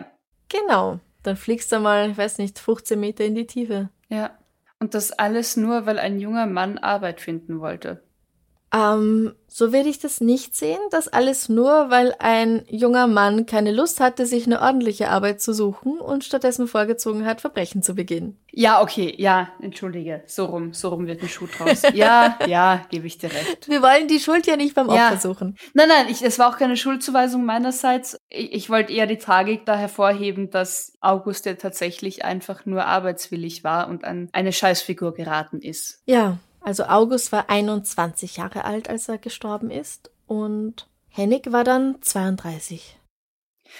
Genau. 0.49 0.99
Dann 1.23 1.35
fliegst 1.35 1.71
du 1.71 1.79
mal, 1.79 2.11
ich 2.11 2.17
weiß 2.17 2.37
nicht, 2.37 2.59
15 2.59 2.99
Meter 2.99 3.25
in 3.25 3.35
die 3.35 3.47
Tiefe. 3.47 3.89
Ja. 4.09 4.37
Und 4.79 4.93
das 4.93 5.11
alles 5.11 5.57
nur, 5.57 5.85
weil 5.85 5.99
ein 5.99 6.19
junger 6.19 6.45
Mann 6.45 6.77
Arbeit 6.77 7.21
finden 7.21 7.59
wollte. 7.59 8.04
Ähm, 8.75 9.33
so 9.47 9.71
werde 9.71 9.87
ich 9.87 9.99
das 9.99 10.19
nicht 10.19 10.53
sehen. 10.53 10.79
Das 10.91 11.07
alles 11.07 11.47
nur, 11.47 11.89
weil 11.89 12.13
ein 12.19 12.63
junger 12.67 13.07
Mann 13.07 13.45
keine 13.45 13.71
Lust 13.71 14.01
hatte, 14.01 14.25
sich 14.25 14.45
eine 14.47 14.61
ordentliche 14.61 15.09
Arbeit 15.09 15.39
zu 15.39 15.53
suchen 15.53 15.99
und 15.99 16.25
stattdessen 16.25 16.67
vorgezogen 16.67 17.25
hat, 17.25 17.39
Verbrechen 17.39 17.81
zu 17.81 17.95
begehen. 17.95 18.37
Ja, 18.51 18.81
okay, 18.81 19.13
ja, 19.17 19.47
entschuldige. 19.61 20.23
So 20.27 20.45
rum, 20.45 20.73
so 20.73 20.89
rum 20.89 21.07
wird 21.07 21.21
ein 21.21 21.29
Schuh 21.29 21.47
draus. 21.47 21.83
ja, 21.93 22.37
ja, 22.47 22.85
gebe 22.89 23.07
ich 23.07 23.17
dir 23.17 23.31
recht. 23.31 23.69
Wir 23.69 23.81
wollen 23.81 24.09
die 24.09 24.19
Schuld 24.19 24.45
ja 24.45 24.57
nicht 24.57 24.75
beim 24.75 24.89
Ja. 24.89 25.07
Opfer 25.07 25.17
suchen. 25.19 25.57
Nein, 25.73 25.87
nein, 25.87 26.07
ich, 26.09 26.21
es 26.21 26.37
war 26.37 26.49
auch 26.49 26.57
keine 26.57 26.75
Schuldzuweisung 26.75 27.45
meinerseits. 27.45 28.17
Ich, 28.29 28.51
ich 28.51 28.69
wollte 28.69 28.91
eher 28.91 29.07
die 29.07 29.17
Tragik 29.17 29.65
da 29.65 29.77
hervorheben, 29.77 30.49
dass 30.49 30.97
August 30.99 31.45
ja 31.45 31.53
tatsächlich 31.53 32.25
einfach 32.25 32.65
nur 32.65 32.85
arbeitswillig 32.85 33.63
war 33.63 33.87
und 33.87 34.03
an 34.03 34.27
eine 34.33 34.51
Scheißfigur 34.51 35.13
geraten 35.13 35.61
ist. 35.61 36.01
Ja, 36.05 36.39
also 36.65 36.85
August 36.85 37.31
war 37.31 37.49
21 37.49 38.37
Jahre 38.37 38.65
alt, 38.65 38.89
als 38.89 39.07
er 39.07 39.17
gestorben 39.17 39.71
ist 39.71 40.11
und 40.27 40.87
Hennig 41.15 41.53
war 41.53 41.63
dann 41.63 42.01
32. 42.01 42.99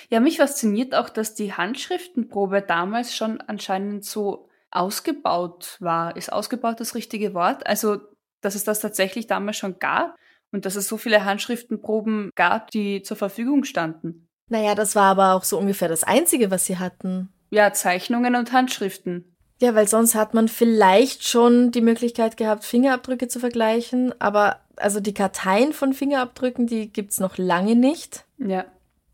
Ja, 0.10 0.22
mich 0.22 0.38
fasziniert 0.38 0.96
auch, 0.96 1.10
dass 1.10 1.36
die 1.36 1.54
Handschriftenprobe 1.54 2.62
damals 2.62 3.14
schon 3.14 3.42
anscheinend 3.42 4.06
so 4.06 4.48
ausgebaut 4.72 5.78
war. 5.80 6.16
Ist 6.16 6.32
ausgebaut 6.32 6.80
das 6.80 6.96
richtige 6.96 7.34
Wort? 7.34 7.68
Also, 7.68 7.98
dass 8.42 8.56
es 8.56 8.64
das 8.64 8.80
tatsächlich 8.80 9.28
damals 9.28 9.58
schon 9.58 9.80
gab 9.80 10.16
und 10.52 10.66
dass 10.66 10.76
es 10.76 10.88
so 10.88 10.98
viele 10.98 11.26
Handschriftenproben 11.26 12.32
gab, 12.36 12.72
die 12.72 13.02
zur 13.02 13.18
Verfügung 13.18 13.66
standen. 13.66 14.28
Naja, 14.48 14.76
das 14.76 14.96
war 14.96 15.12
aber 15.12 15.34
auch 15.34 15.44
so 15.44 15.58
ungefähr 15.58 15.90
das 15.90 16.04
Einzige, 16.04 16.52
was 16.52 16.66
sie 16.66 16.78
hatten. 16.78 17.34
Ja, 17.50 17.74
Zeichnungen 17.74 18.36
und 18.36 18.54
Handschriften. 18.54 19.35
Ja, 19.62 19.74
weil 19.74 19.88
sonst 19.88 20.16
hat 20.16 20.34
man 20.34 20.48
vielleicht 20.48 21.28
schon 21.28 21.72
die 21.72 21.82
Möglichkeit 21.82 22.36
gehabt, 22.36 22.66
Fingerabdrücke 22.66 23.28
zu 23.28 23.40
vergleichen, 23.40 24.14
aber 24.20 24.60
also 24.76 25.00
die 25.00 25.14
Karteien 25.14 25.72
von 25.72 25.94
Fingerabdrücken, 25.94 26.68
die 26.68 26.92
gibt's 26.92 27.20
noch 27.20 27.38
lange 27.38 27.76
nicht. 27.76 28.26
Ja, 28.38 28.66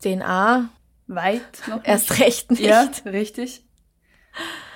DNA 0.02 0.68
weit 1.06 1.42
noch. 1.68 1.84
erst 1.84 2.18
recht 2.18 2.50
nicht. 2.50 2.62
Ja, 2.62 2.90
richtig. 3.06 3.64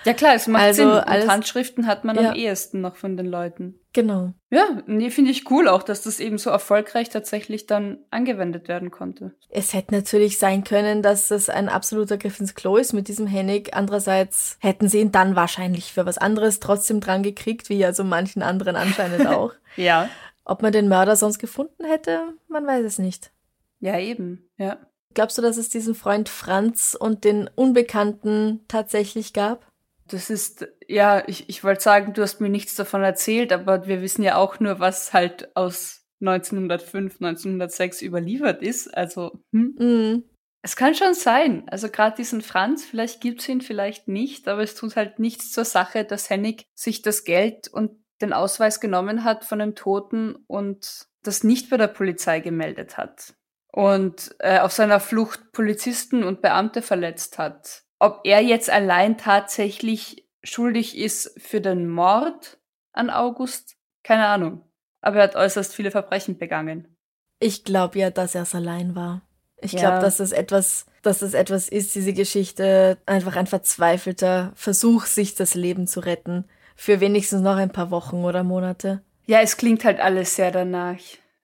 Ja 0.07 0.14
klar, 0.14 0.35
es 0.35 0.47
macht 0.47 0.62
Also 0.62 0.83
Sinn. 0.85 0.90
Und 0.92 0.99
alles- 1.01 1.29
Handschriften 1.29 1.87
hat 1.87 2.05
man 2.05 2.16
Ja. 2.16 2.31
am 2.31 2.35
ehesten 2.37 2.81
noch 2.81 2.97
von 2.97 3.16
den 3.16 3.27
Leuten. 3.27 3.79
Genau. 3.92 4.33
Ja, 4.51 4.83
nee, 4.87 5.11
finde 5.11 5.31
ich 5.31 5.51
cool 5.51 5.69
auch, 5.69 5.83
dass 5.83 6.03
das 6.03 6.21
eben 6.21 6.38
so 6.38 6.51
erfolgreich 6.51 7.09
tatsächlich 7.11 7.66
dann 7.66 7.99
angewendet 8.11 8.69
werden 8.69 8.90
konnte. 8.90 9.35
Es 9.49 9.73
hätte 9.75 9.95
natürlich 9.95 10.38
sein 10.38 10.64
können, 10.64 11.03
dass 11.03 11.29
das 11.29 11.49
ein 11.49 11.69
absoluter 11.69 12.19
Griff 12.19 12.38
ins 12.40 12.55
Klo 12.55 12.77
ist 12.77 12.92
mit 12.92 13.09
diesem 13.09 13.27
Hennig. 13.27 13.75
Andererseits 13.75 14.59
hätten 14.61 14.88
sie 14.88 15.01
ihn 15.01 15.12
dann 15.12 15.35
wahrscheinlich 15.37 15.92
für 15.92 16.07
was 16.07 16.19
anderes 16.19 16.61
trotzdem 16.61 17.01
dran 17.01 17.23
gekriegt, 17.23 17.69
wie 17.69 17.79
ja 17.79 17.92
so 17.92 18.05
manchen 18.05 18.42
anderen 18.42 18.77
anscheinend 18.77 19.27
auch. 19.27 19.53
Ja. 19.77 20.09
Ob 20.45 20.62
man 20.62 20.73
den 20.73 20.88
Mörder 20.88 21.16
sonst 21.16 21.38
gefunden 21.38 21.85
hätte, 21.85 22.21
man 22.49 22.66
weiß 22.66 22.85
es 22.85 22.99
nicht. 22.99 23.33
Ja, 23.81 23.99
eben. 23.99 24.49
Ja. 24.59 24.77
Glaubst 25.14 25.38
du, 25.38 25.42
dass 25.42 25.57
es 25.57 25.71
diesen 25.71 25.95
Freund 25.95 26.29
Franz 26.29 26.95
und 26.99 27.25
den 27.25 27.49
Unbekannten 27.55 28.61
tatsächlich 28.69 29.33
gab? 29.33 29.66
Das 30.09 30.31
ist, 30.31 30.69
ja, 30.87 31.25
ich, 31.27 31.49
ich 31.49 31.64
wollte 31.64 31.83
sagen, 31.83 32.12
du 32.12 32.23
hast 32.23 32.40
mir 32.40 32.49
nichts 32.49 32.77
davon 32.77 33.03
erzählt, 33.03 33.53
aber 33.53 33.87
wir 33.87 34.03
wissen 34.03 34.23
ja 34.23 34.37
auch 34.37 34.61
nur, 34.61 34.79
was 34.79 35.12
halt 35.12 35.55
aus 35.57 36.07
1905, 36.21 37.21
1906 37.21 38.03
überliefert 38.03 38.62
ist. 38.62 38.95
Also, 38.97 39.40
hm. 39.53 39.75
Mhm. 39.79 40.25
es 40.62 40.77
kann 40.77 40.95
schon 40.95 41.14
sein. 41.14 41.69
Also 41.69 41.88
gerade 41.88 42.16
diesen 42.16 42.40
Franz, 42.40 42.85
vielleicht 42.85 43.21
gibt's 43.21 43.49
ihn, 43.49 43.61
vielleicht 43.61 44.09
nicht, 44.09 44.49
aber 44.49 44.62
es 44.62 44.75
tut 44.75 44.97
halt 44.97 45.19
nichts 45.19 45.51
zur 45.51 45.64
Sache, 45.64 46.05
dass 46.05 46.31
Hennig 46.31 46.66
sich 46.75 47.03
das 47.03 47.25
Geld 47.25 47.69
und 47.69 47.90
den 48.21 48.33
Ausweis 48.33 48.81
genommen 48.81 49.25
hat 49.25 49.45
von 49.45 49.59
dem 49.59 49.75
Toten 49.75 50.37
und 50.47 51.07
das 51.23 51.45
nicht 51.45 51.69
bei 51.71 51.77
der 51.77 51.88
Polizei 51.88 52.40
gemeldet 52.40 52.97
hat. 52.97 53.35
Und 53.73 54.35
äh, 54.38 54.61
auf 54.61 54.73
seiner 54.73 55.01
Flucht 55.01 55.53
Polizisten 55.53 56.25
und 56.25 56.40
Beamte 56.40 56.81
verletzt 56.81 57.37
hat. 57.37 57.83
Ob 57.99 58.21
er 58.25 58.41
jetzt 58.43 58.71
allein 58.71 59.17
tatsächlich 59.19 60.27
schuldig 60.43 60.97
ist 60.99 61.35
für 61.41 61.61
den 61.61 61.89
Mord 61.89 62.59
an 62.93 63.11
August, 63.11 63.77
keine 64.03 64.27
Ahnung. 64.27 64.63
Aber 65.01 65.17
er 65.17 65.25
hat 65.25 65.37
äußerst 65.37 65.75
viele 65.75 65.91
Verbrechen 65.91 66.39
begangen. 66.39 66.97
Ich 67.39 67.65
glaube 67.65 67.99
ja, 67.99 68.11
dass 68.11 68.35
er 68.35 68.43
es 68.43 68.55
allein 68.55 68.95
war. 68.95 69.23
Ich 69.61 69.73
Ja. 69.73 69.81
glaube, 69.81 69.99
dass 70.01 70.21
es 70.21 70.33
etwas, 70.33 70.87
dass 71.03 71.23
es 71.23 71.35
etwas 71.35 71.69
ist, 71.69 71.95
diese 71.95 72.13
Geschichte, 72.13 72.99
einfach 73.07 73.37
ein 73.37 73.47
verzweifelter 73.47 74.53
Versuch, 74.55 75.07
sich 75.07 75.35
das 75.35 75.55
Leben 75.55 75.87
zu 75.87 76.01
retten. 76.01 76.45
Für 76.77 77.01
wenigstens 77.01 77.41
noch 77.41 77.57
ein 77.57 77.73
paar 77.73 77.91
Wochen 77.91 78.25
oder 78.25 78.43
Monate. 78.43 79.03
Ja, 79.27 79.41
es 79.41 79.57
klingt 79.57 79.85
halt 79.85 79.99
alles 80.01 80.37
sehr 80.37 80.51
danach. 80.51 80.99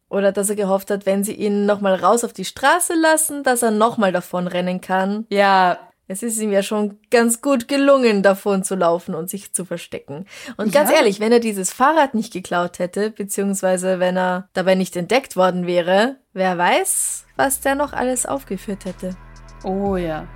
Oder 0.08 0.30
dass 0.30 0.50
er 0.50 0.56
gehofft 0.56 0.90
hat, 0.90 1.06
wenn 1.06 1.24
sie 1.24 1.32
ihn 1.32 1.64
nochmal 1.64 1.94
raus 1.94 2.22
auf 2.22 2.34
die 2.34 2.44
Straße 2.44 2.94
lassen, 2.94 3.42
dass 3.42 3.62
er 3.62 3.70
nochmal 3.70 4.12
davon 4.12 4.46
rennen 4.46 4.82
kann. 4.82 5.26
Ja, 5.30 5.90
Es 6.12 6.22
ist 6.22 6.38
ihm 6.42 6.52
ja 6.52 6.62
schon 6.62 6.98
ganz 7.10 7.40
gut 7.40 7.68
gelungen, 7.68 8.22
davon 8.22 8.64
zu 8.64 8.74
laufen 8.74 9.14
und 9.14 9.30
sich 9.30 9.54
zu 9.54 9.64
verstecken. 9.64 10.26
Und 10.58 10.70
ganz 10.70 10.90
Ja. 10.90 10.96
ehrlich, 10.98 11.20
wenn 11.20 11.32
er 11.32 11.40
dieses 11.40 11.72
Fahrrad 11.72 12.12
nicht 12.14 12.34
geklaut 12.34 12.78
hätte, 12.78 13.10
beziehungsweise 13.10 13.98
wenn 13.98 14.18
er 14.18 14.46
dabei 14.52 14.74
nicht 14.74 14.94
entdeckt 14.94 15.36
worden 15.36 15.66
wäre, 15.66 16.16
wer 16.34 16.58
weiß, 16.58 17.24
was 17.36 17.62
der 17.62 17.76
noch 17.76 17.94
alles 17.94 18.26
aufgeführt 18.26 18.84
hätte. 18.84 19.16
Oh 19.64 19.96
ja. 19.96 20.28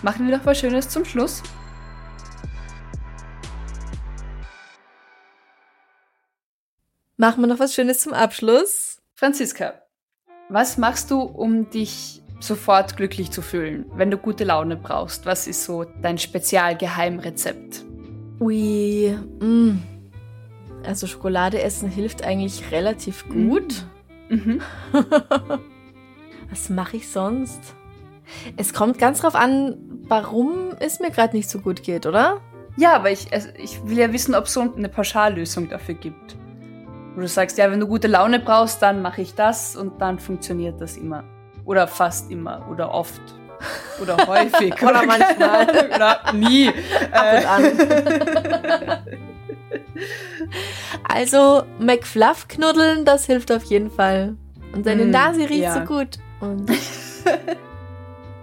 Machen 0.00 0.26
wir 0.26 0.38
doch 0.38 0.46
was 0.46 0.58
Schönes 0.58 0.88
zum 0.88 1.04
Schluss. 1.04 1.42
Machen 7.16 7.42
wir 7.42 7.46
noch 7.46 7.58
was 7.58 7.74
Schönes 7.74 8.00
zum 8.00 8.14
Abschluss? 8.14 9.02
Franziska, 9.14 9.82
was 10.48 10.78
machst 10.78 11.10
du, 11.10 11.20
um 11.20 11.68
dich 11.70 12.21
sofort 12.42 12.96
glücklich 12.96 13.30
zu 13.30 13.42
fühlen, 13.42 13.86
wenn 13.94 14.10
du 14.10 14.16
gute 14.16 14.44
Laune 14.44 14.76
brauchst? 14.76 15.26
Was 15.26 15.46
ist 15.46 15.64
so 15.64 15.84
dein 16.02 16.18
Spezialgeheimrezept? 16.18 17.84
Ui, 18.40 19.16
mm. 19.40 19.82
Also 20.84 21.06
Schokolade 21.06 21.62
essen 21.62 21.88
hilft 21.88 22.24
eigentlich 22.24 22.70
relativ 22.72 23.28
gut. 23.28 23.84
Mhm. 24.28 24.60
Was 26.50 26.68
mache 26.68 26.96
ich 26.96 27.08
sonst? 27.08 27.60
Es 28.56 28.72
kommt 28.72 28.98
ganz 28.98 29.20
drauf 29.20 29.34
an, 29.34 29.76
warum 30.08 30.70
es 30.80 31.00
mir 31.00 31.10
gerade 31.10 31.36
nicht 31.36 31.48
so 31.48 31.60
gut 31.60 31.82
geht, 31.82 32.06
oder? 32.06 32.40
Ja, 32.76 32.94
aber 32.94 33.10
ich, 33.10 33.32
also 33.32 33.48
ich 33.56 33.86
will 33.86 33.98
ja 33.98 34.12
wissen, 34.12 34.34
ob 34.34 34.46
es 34.46 34.54
so 34.54 34.60
eine 34.60 34.88
Pauschallösung 34.88 35.68
dafür 35.68 35.94
gibt. 35.94 36.36
Wo 37.14 37.20
du 37.20 37.28
sagst, 37.28 37.58
ja, 37.58 37.70
wenn 37.70 37.80
du 37.80 37.86
gute 37.86 38.08
Laune 38.08 38.40
brauchst, 38.40 38.80
dann 38.82 39.02
mache 39.02 39.22
ich 39.22 39.34
das 39.34 39.76
und 39.76 40.00
dann 40.00 40.18
funktioniert 40.18 40.80
das 40.80 40.96
immer. 40.96 41.24
Oder 41.64 41.86
fast 41.86 42.30
immer. 42.30 42.66
Oder 42.70 42.92
oft. 42.92 43.20
Oder 44.00 44.16
häufig. 44.26 44.74
Oder 44.82 45.04
manchmal. 45.06 45.36
keine 45.38 45.50
Ahnung, 45.52 45.94
Oder 45.94 46.32
nie. 46.32 46.68
Ab 47.12 47.34
und 47.36 47.46
an. 47.46 48.98
Also 51.08 51.62
McFluff 51.78 52.48
knuddeln, 52.48 53.04
das 53.04 53.26
hilft 53.26 53.52
auf 53.52 53.64
jeden 53.64 53.90
Fall. 53.90 54.36
Und 54.74 54.86
deine 54.86 55.04
Mm, 55.04 55.10
Nase 55.10 55.40
riecht 55.48 55.62
ja. 55.62 55.74
so 55.74 55.80
gut. 55.80 56.18
Und 56.40 56.70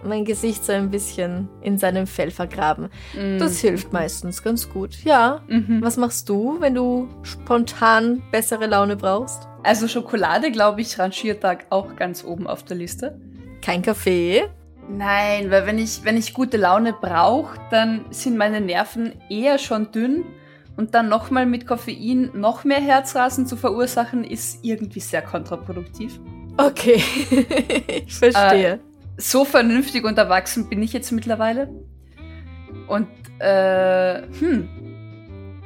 mein 0.04 0.24
Gesicht 0.26 0.64
so 0.64 0.72
ein 0.72 0.90
bisschen 0.90 1.50
in 1.62 1.78
seinem 1.78 2.08
Fell 2.08 2.32
vergraben. 2.32 2.90
Das 3.38 3.60
hilft 3.60 3.92
meistens 3.92 4.42
ganz 4.44 4.70
gut. 4.70 5.04
Ja. 5.04 5.42
Mhm. 5.48 5.80
Was 5.82 5.98
machst 5.98 6.30
du, 6.30 6.58
wenn 6.62 6.74
du 6.76 7.08
spontan 7.24 8.22
bessere 8.32 8.66
Laune 8.68 8.96
brauchst? 8.96 9.48
Also 9.64 9.88
Schokolade, 9.88 10.52
glaube 10.52 10.82
ich, 10.82 10.98
rangiert 10.98 11.44
da 11.44 11.58
auch 11.70 11.96
ganz 11.96 12.24
oben 12.24 12.48
auf 12.48 12.64
der 12.64 12.78
Liste. 12.78 13.20
Kein 13.62 13.82
Kaffee? 13.82 14.44
Nein, 14.90 15.52
weil 15.52 15.68
wenn 15.68 15.78
ich, 15.78 16.04
wenn 16.04 16.18
ich 16.18 16.34
gute 16.34 16.58
Laune 16.58 16.94
brauche, 16.94 17.60
dann 17.70 18.06
sind 18.10 18.38
meine 18.38 18.62
Nerven 18.62 19.14
eher 19.30 19.60
schon 19.60 19.92
dünn 19.92 20.26
und 20.78 20.96
dann 20.96 21.10
nochmal 21.10 21.46
mit 21.46 21.68
Koffein 21.68 22.32
noch 22.34 22.64
mehr 22.64 22.80
Herzrasen 22.80 23.46
zu 23.46 23.56
verursachen, 23.56 24.24
ist 24.24 24.64
irgendwie 24.64 25.02
sehr 25.02 25.22
kontraproduktiv. 25.22 26.20
Okay, 26.58 27.04
ich 28.06 28.16
verstehe. 28.16 28.80
So 29.18 29.46
vernünftig 29.46 30.06
und 30.06 30.18
erwachsen 30.18 30.70
bin 30.70 30.82
ich 30.82 30.94
jetzt 30.94 31.12
mittlerweile. 31.12 31.70
Und, 32.88 33.08
äh, 33.40 34.24
hm, 34.40 34.70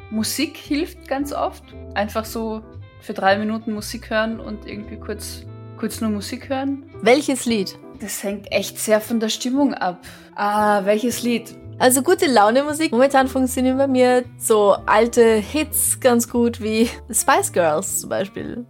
Musik 0.10 0.58
hilft 0.58 1.08
ganz 1.08 1.32
oft. 1.32 1.64
Einfach 1.96 2.26
so 2.26 2.62
für 3.04 3.14
drei 3.14 3.38
Minuten 3.38 3.74
Musik 3.74 4.10
hören 4.10 4.40
und 4.40 4.66
irgendwie 4.66 4.96
kurz, 4.96 5.44
kurz 5.78 6.00
nur 6.00 6.10
Musik 6.10 6.50
hören. 6.50 6.84
Welches 7.02 7.46
Lied? 7.46 7.78
Das 8.00 8.24
hängt 8.24 8.52
echt 8.52 8.80
sehr 8.80 9.02
von 9.02 9.20
der 9.20 9.30
Stimmung 9.30 9.74
ab. 9.74 10.00
Ah, 10.36 10.86
welches 10.86 11.22
Lied? 11.22 11.54
Also 11.80 12.02
gute 12.02 12.28
Laune 12.28 12.64
Musik. 12.64 12.92
Momentan 12.92 13.28
funktionieren 13.28 13.78
bei 13.78 13.88
mir 13.88 14.24
so 14.38 14.76
alte 14.86 15.36
Hits 15.36 16.00
ganz 16.00 16.30
gut 16.30 16.62
wie 16.62 16.90
Spice 17.12 17.52
Girls 17.52 18.00
zum 18.00 18.10
Beispiel. 18.10 18.66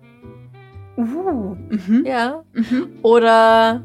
Uh, 0.97 1.55
mhm. 1.69 2.03
Ja. 2.05 2.43
Oder 3.03 3.84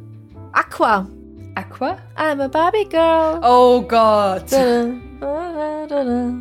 Aqua. 0.53 1.07
Aqua? 1.55 1.99
I'm 2.16 2.40
a 2.40 2.49
Barbie 2.49 2.88
Girl. 2.88 3.40
Oh 3.42 3.82
Gott. 3.82 4.51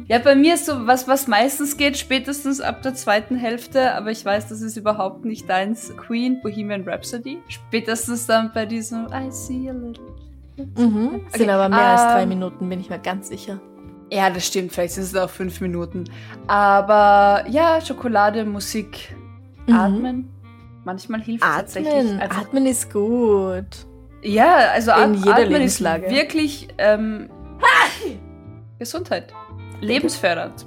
Ja, 0.07 0.19
bei 0.19 0.35
mir 0.35 0.53
ist 0.55 0.65
so 0.65 0.87
was, 0.87 1.07
was 1.07 1.27
meistens 1.27 1.77
geht, 1.77 1.97
spätestens 1.97 2.61
ab 2.61 2.81
der 2.81 2.93
zweiten 2.95 3.35
Hälfte, 3.35 3.93
aber 3.93 4.11
ich 4.11 4.23
weiß, 4.25 4.49
das 4.49 4.61
ist 4.61 4.77
überhaupt 4.77 5.25
nicht 5.25 5.49
deins. 5.49 5.91
Queen, 5.97 6.41
Bohemian 6.41 6.83
Rhapsody. 6.87 7.39
Spätestens 7.47 8.25
dann 8.27 8.51
bei 8.53 8.65
diesem 8.65 9.07
I 9.07 9.29
see 9.31 9.69
a 9.69 9.73
little. 9.73 10.03
Mhm. 10.57 11.21
Sind 11.31 11.41
Okay, 11.41 11.49
aber 11.49 11.69
mehr 11.69 11.79
als 11.79 12.01
drei 12.13 12.23
ähm, 12.23 12.29
Minuten, 12.29 12.67
bin 12.69 12.79
ich 12.79 12.89
mir 12.89 12.99
ganz 12.99 13.27
sicher. 13.29 13.59
Ja, 14.11 14.29
das 14.29 14.47
stimmt, 14.47 14.71
vielleicht 14.71 14.93
sind 14.93 15.03
es 15.03 15.15
auch 15.15 15.29
fünf 15.29 15.59
Minuten. 15.61 16.05
Aber 16.47 17.45
ja, 17.49 17.79
Schokolade, 17.81 18.45
Musik, 18.45 19.15
Mhm. 19.67 19.75
atmen. 19.75 20.29
Manchmal 20.85 21.21
hilft 21.21 21.43
es 21.43 21.49
tatsächlich. 21.49 21.93
Atmen. 21.93 22.19
einfach- 22.21 22.41
Atmen 22.43 22.65
ist 22.65 22.91
gut. 22.93 23.65
Ja, 24.23 24.55
also 24.73 24.91
In 24.91 24.97
atmen 24.97 25.49
Lebenslage. 25.51 26.05
ist 26.07 26.11
wirklich 26.13 26.67
ähm, 26.77 27.29
Gesundheit. 28.79 29.33
Lebensfördernd. 29.81 30.65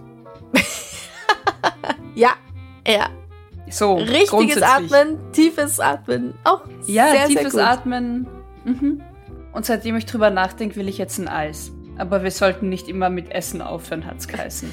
Ja. 2.14 2.32
Ja. 2.86 3.08
So, 3.70 3.94
Richtiges. 3.94 4.62
Atmen, 4.62 5.18
tiefes 5.32 5.78
Atmen. 5.78 6.34
Auch 6.44 6.62
Ja, 6.86 7.12
sehr, 7.12 7.26
tiefes 7.26 7.52
sehr. 7.52 7.68
Atmen. 7.68 8.26
Mhm. 8.64 9.00
Und 9.52 9.64
seitdem 9.64 9.96
ich 9.96 10.06
drüber 10.06 10.30
nachdenke, 10.30 10.76
will 10.76 10.88
ich 10.88 10.98
jetzt 10.98 11.18
ein 11.18 11.28
Eis. 11.28 11.72
Aber 11.98 12.22
wir 12.22 12.30
sollten 12.30 12.68
nicht 12.68 12.88
immer 12.88 13.10
mit 13.10 13.30
Essen 13.30 13.60
aufhören, 13.60 14.06
hat's 14.06 14.26
geheißen. 14.26 14.72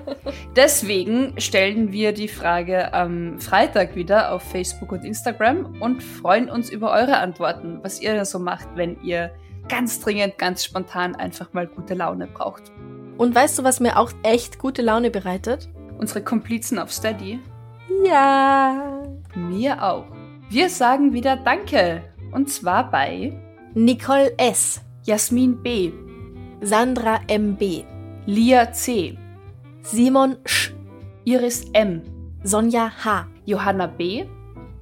Deswegen 0.56 1.38
stellen 1.38 1.92
wir 1.92 2.12
die 2.12 2.28
Frage 2.28 2.94
am 2.94 3.38
Freitag 3.38 3.94
wieder 3.94 4.32
auf 4.32 4.42
Facebook 4.42 4.90
und 4.90 5.04
Instagram 5.04 5.80
und 5.80 6.02
freuen 6.02 6.48
uns 6.48 6.70
über 6.70 6.90
eure 6.92 7.18
Antworten, 7.18 7.80
was 7.82 8.00
ihr 8.00 8.24
so 8.24 8.38
macht, 8.38 8.68
wenn 8.74 9.00
ihr 9.02 9.32
ganz 9.68 10.00
dringend, 10.00 10.38
ganz 10.38 10.64
spontan 10.64 11.14
einfach 11.14 11.52
mal 11.52 11.66
gute 11.66 11.94
Laune 11.94 12.26
braucht. 12.26 12.72
Und 13.18 13.34
weißt 13.34 13.58
du, 13.58 13.64
was 13.64 13.80
mir 13.80 13.98
auch 13.98 14.12
echt 14.22 14.58
gute 14.58 14.82
Laune 14.82 15.10
bereitet? 15.10 15.68
Unsere 15.98 16.22
Komplizen 16.22 16.78
auf 16.78 16.92
Steady, 16.92 17.40
Ja. 18.04 19.02
mir 19.34 19.82
auch. 19.82 20.06
Wir 20.50 20.68
sagen 20.68 21.12
wieder 21.12 21.36
Danke. 21.36 22.02
Und 22.32 22.50
zwar 22.50 22.90
bei 22.90 23.32
Nicole 23.74 24.32
S., 24.38 24.80
Jasmin 25.04 25.62
B., 25.62 25.92
Sandra 26.60 27.20
MB, 27.28 27.84
Lia 28.26 28.72
C., 28.72 29.18
Simon 29.82 30.36
Sch, 30.44 30.72
Iris 31.24 31.64
M., 31.72 32.02
Sonja 32.42 32.90
H. 33.04 33.26
Johanna 33.44 33.86
B. 33.86 34.24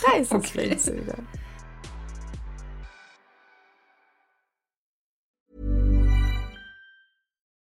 Da 0.00 0.16
ist 0.16 0.32
es 0.32 0.50
Okay. 0.50 0.68
jetzt 0.70 0.90
wieder. 0.90 1.18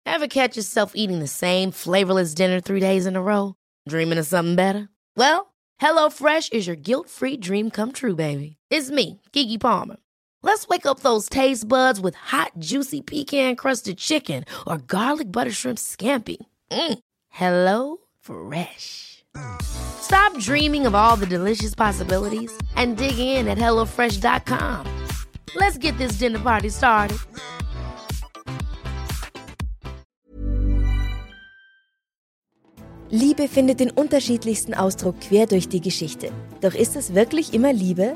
Ever 0.05 0.27
catch 0.27 0.55
yourself 0.55 0.93
eating 0.95 1.19
the 1.19 1.27
same 1.27 1.71
flavorless 1.71 2.33
dinner 2.33 2.61
three 2.61 2.79
days 2.79 3.05
in 3.05 3.15
a 3.15 3.21
row? 3.21 3.55
Dreaming 3.87 4.17
of 4.19 4.25
something 4.27 4.55
better? 4.55 4.89
Well, 5.17 5.53
HelloFresh 5.81 6.53
is 6.53 6.67
your 6.67 6.75
guilt 6.75 7.09
free 7.09 7.37
dream 7.37 7.69
come 7.69 7.91
true, 7.91 8.15
baby. 8.15 8.57
It's 8.69 8.91
me, 8.91 9.21
Kiki 9.33 9.57
Palmer. 9.57 9.97
Let's 10.43 10.67
wake 10.67 10.85
up 10.85 10.99
those 10.99 11.27
taste 11.27 11.67
buds 11.67 11.99
with 11.99 12.15
hot, 12.15 12.51
juicy 12.59 13.01
pecan 13.01 13.55
crusted 13.55 13.97
chicken 13.97 14.45
or 14.67 14.77
garlic 14.77 15.31
butter 15.31 15.51
shrimp 15.51 15.79
scampi. 15.79 16.37
Mm. 16.71 16.99
Hello 17.35 17.97
Fresh. 18.21 19.25
Stop 19.61 20.39
dreaming 20.39 20.85
of 20.85 20.95
all 20.95 21.17
the 21.17 21.25
delicious 21.25 21.75
possibilities 21.75 22.49
and 22.77 22.95
dig 22.95 23.19
in 23.19 23.49
at 23.49 23.57
HelloFresh.com. 23.57 24.85
Let's 25.53 25.77
get 25.77 25.97
this 25.97 26.13
dinner 26.13 26.39
party 26.39 26.69
started. 26.69 27.17
Liebe 33.09 33.49
findet 33.49 33.81
den 33.81 33.91
unterschiedlichsten 33.91 34.73
Ausdruck 34.73 35.19
quer 35.19 35.45
durch 35.45 35.67
die 35.67 35.81
Geschichte. 35.81 36.31
Doch 36.61 36.73
ist 36.73 36.95
es 36.95 37.13
wirklich 37.13 37.53
immer 37.53 37.73
Liebe? 37.73 38.15